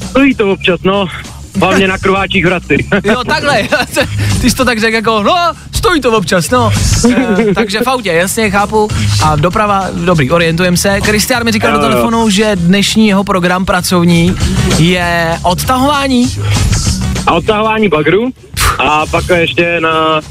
[0.09, 1.07] stojí to občas, no.
[1.60, 2.86] Hlavně na krváčích vraty.
[3.03, 3.64] Jo, takhle,
[4.41, 5.36] ty jsi to tak řekl jako, no,
[5.72, 6.72] stojí to občas, no.
[7.12, 8.88] E, takže v autě, jasně, chápu.
[9.24, 11.01] A doprava, dobrý, orientujeme se.
[11.01, 14.36] Kristián mi říkal Jo, do telefonu, že dnešní jeho program pracovní
[14.78, 16.28] je odtahování.
[17.28, 18.30] A odtahování bagru
[18.80, 20.22] a pak ještě na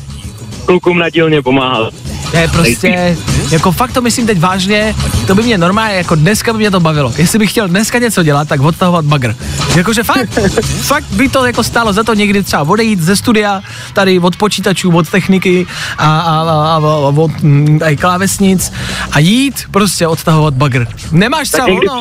[0.67, 1.95] klukům na dílně pomáhat.
[2.31, 3.17] To je prostě,
[3.55, 4.95] jako fakt to myslím teď vážně,
[5.27, 7.13] to by mě normálně, jako dneska by mě to bavilo.
[7.17, 9.37] Jestli bych chtěl dneska něco dělat, tak odtahovat bagr.
[9.77, 10.39] Jakože fakt,
[10.83, 14.97] fakt by to jako stálo za to někdy třeba odejít ze studia, tady od počítačů,
[14.97, 15.67] od techniky
[15.99, 18.73] a, a, a, a od mm, aj klávesnic
[19.11, 20.87] a jít prostě odtahovat bagr.
[21.13, 22.01] Nemáš Tak třeba někdy volno?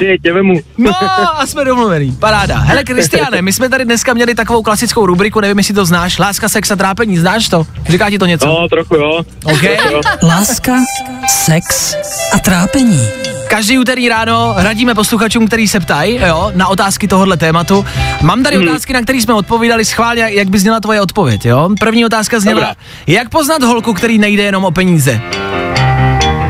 [0.77, 2.57] No a jsme domluvený, paráda.
[2.57, 6.49] Hele Kristiane, my jsme tady dneska měli takovou klasickou rubriku, nevím, jestli to znáš, láska,
[6.49, 7.67] sex a trápení, znáš to?
[7.89, 8.45] Říká ti to něco?
[8.45, 9.21] No, trochu jo.
[9.43, 9.63] OK.
[10.23, 10.71] Láska,
[11.43, 11.95] sex
[12.33, 12.99] a trápení.
[13.49, 17.85] Každý úterý ráno radíme posluchačům, který se ptají, jo, na otázky tohohle tématu.
[18.21, 18.67] Mám tady Hmm.
[18.67, 21.69] otázky, na které jsme odpovídali schválně, jak by zněla tvoje odpověď, jo?
[21.79, 22.75] První otázka zněla, Dobrá.
[23.07, 25.21] jak poznat holku, který nejde jenom o peníze?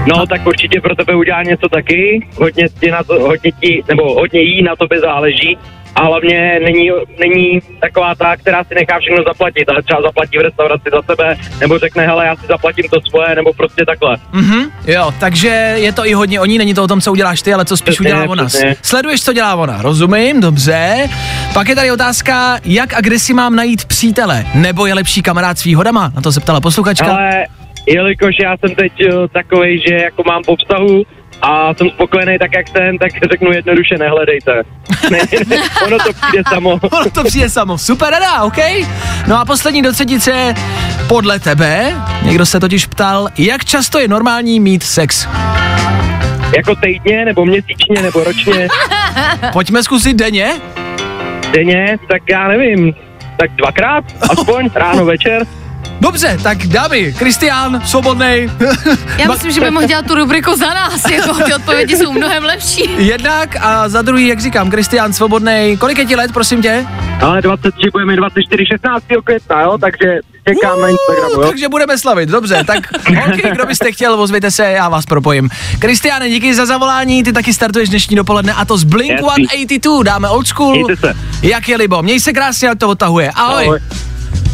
[0.08, 2.28] No, tak určitě pro tebe udělá něco taky.
[2.36, 5.58] Hodně ti na to, hodně ti, nebo hodně jí na tobě záleží.
[5.96, 6.90] A hlavně není,
[7.20, 11.38] není taková ta, která si nechá všechno zaplatit, ale třeba zaplatí v restauraci za sebe,
[11.60, 14.18] nebo řekne, hele, já si zaplatím to svoje, nebo prostě takhle.
[14.32, 17.42] Mhm, jo, takže je to i hodně o ní, není to o tom, co uděláš
[17.42, 18.46] ty, ale co spíš Přesně, udělá ona.
[18.46, 18.76] přesně.
[18.82, 21.10] Sleduješ, co dělá ona, rozumím, dobře.
[21.54, 25.58] Pak je tady otázka, jak a kde si mám najít přítele, nebo je lepší kamarád
[25.58, 26.12] s výhodama?
[26.16, 27.06] Na to se ptala posluchačka.
[27.16, 27.46] Ale
[27.88, 28.92] jelikož já jsem teď
[29.34, 31.04] takový, že jako mám po vztahu
[31.42, 34.64] a jsem spokojený tak, jak jsem, tak řeknu jednoduše, nehledejte.
[35.12, 36.70] ne, ne, ono to přijde samo.
[36.92, 37.78] Ono to přijde samo.
[37.78, 38.58] Super rada, OK?
[39.28, 40.54] No a poslední do třetice,
[41.08, 45.28] podle tebe, někdo se totiž ptal, jak často je normální mít sex?
[46.56, 48.68] jako týdně, nebo měsíčně, nebo ročně,
[49.54, 50.52] Pojďme zkusit denně?
[51.52, 52.94] denně, tak já nevím,
[53.40, 55.46] tak dvakrát, aspoň, ráno, večer.
[56.04, 58.50] Dobře, tak dámy, Kristián, svobodnej.
[59.18, 62.44] Já myslím, že by mohl dělat tu rubriku za nás, jako ty odpovědi jsou mnohem
[62.44, 62.90] lepší.
[62.98, 65.78] Jednak a za druhý, jak říkám, Kristián Svobodnej.
[65.78, 66.86] Kolik je ti let, prosím tě?
[67.22, 69.04] Ale 23 budeme 24, 16.
[69.24, 71.50] května, jo, takže čekám na Instagramu, jo.
[71.50, 72.64] Takže budeme slavit, dobře.
[72.68, 75.50] Tak holky, kdo byste chtěl, ozvěte se, já vás propojím.
[75.80, 79.46] Kristiáne, díky za zavolání, ty taky startuješ dnešní dopoledne a to z Blink Jasný.
[79.46, 80.72] 182, dáme old school.
[80.72, 81.14] Mějte se.
[81.42, 83.32] Jak je libo, měj se krásně, jak to odtahuje.
[83.36, 83.64] Ahoj.
[83.66, 83.80] Ahoj.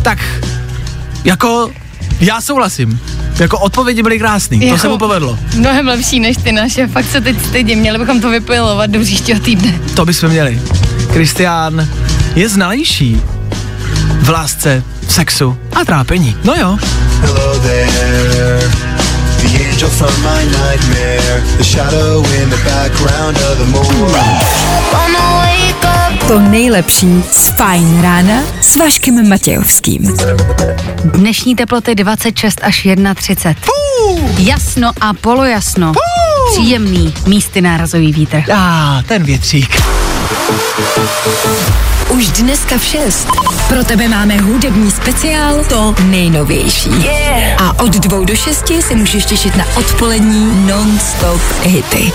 [0.03, 0.19] Tak,
[1.23, 1.71] jako,
[2.19, 2.99] já souhlasím.
[3.39, 5.39] Jako odpovědi byly krásný, to Jako- se mu povedlo.
[5.55, 9.39] Mnohem lepší než ty naše, fakt se teď stydím, měli bychom to vypilovat do příštího
[9.39, 9.79] týdne.
[9.95, 10.61] To bychom měli.
[11.13, 11.87] Kristián
[12.35, 13.21] je znalejší
[14.21, 16.35] v lásce, v sexu a trápení.
[16.43, 16.77] No jo.
[17.21, 18.59] Hello there,
[19.41, 24.15] the angel from my nightmare, the shadow in the background of the moon.
[26.27, 30.17] To nejlepší z Fajn rána s Vaškem Matějovským.
[31.05, 33.61] Dnešní teploty 26 až 31.
[34.37, 35.91] Jasno a polojasno.
[36.51, 38.43] Příjemný místy nárazový vítr.
[38.55, 39.81] A ten větřík.
[42.09, 43.27] Už dneska v 6.
[43.67, 46.89] Pro tebe máme hudební speciál To nejnovější.
[47.57, 52.11] A od dvou do šesti se můžeš těšit na odpolední non-stop hity.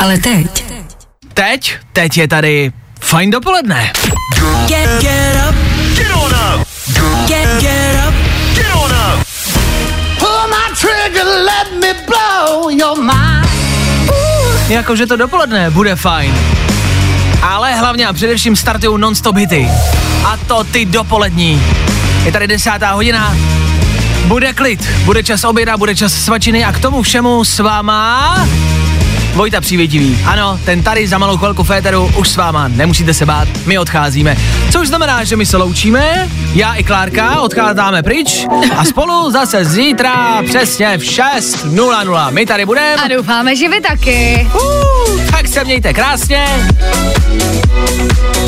[0.00, 0.71] Ale teď
[1.34, 3.92] Teď, teď je tady fajn dopoledne.
[4.66, 5.54] Get, get up,
[5.96, 6.68] Get on up!
[7.28, 8.14] get, get up.
[8.54, 9.26] Get on up!
[10.18, 13.48] Pull my trigger, let me blow your mind.
[14.68, 16.34] Jakože to dopoledne bude fajn.
[17.42, 19.68] Ale hlavně a především startují non-stop hity.
[20.24, 21.62] A to ty dopolední.
[22.24, 23.36] Je tady desátá hodina,
[24.26, 28.48] bude klid, bude čas oběda, bude čas svačiny a k tomu všemu s váma
[29.34, 30.18] Vojta Přívětivý.
[30.26, 34.36] Ano, ten tady za malou chvilku féteru už s váma, nemusíte se bát, my odcházíme.
[34.70, 40.42] Což znamená, že my se loučíme, já i Klárka odcházíme pryč a spolu zase zítra
[40.46, 42.30] přesně v 6.00.
[42.30, 42.94] My tady budeme.
[42.94, 44.48] A doufáme, že vy taky.
[44.54, 46.46] Uh, tak se mějte krásně.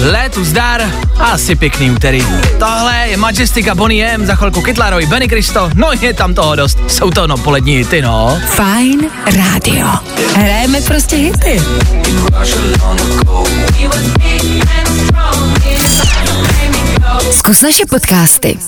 [0.03, 2.27] Letu zdar a asi pěkný úterý.
[2.59, 6.79] Tohle je Majestika Bonnie M, za chvilku Kytlarovi, Benny Kristo, no je tam toho dost.
[6.89, 8.39] Jsou to no polední hity, no.
[8.47, 9.89] Fajn rádio.
[10.75, 11.63] Hrajeme prostě hity.
[17.31, 18.59] Zkus naše podcasty.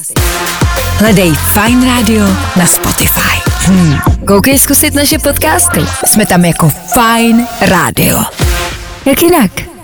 [0.99, 2.25] Hledej Fine Radio
[2.57, 3.51] na Spotify.
[3.67, 3.99] Hmm.
[4.27, 5.81] Koukej zkusit naše podcasty.
[6.07, 8.19] Jsme tam jako Fine Radio.
[9.07, 9.76] Jak jinak?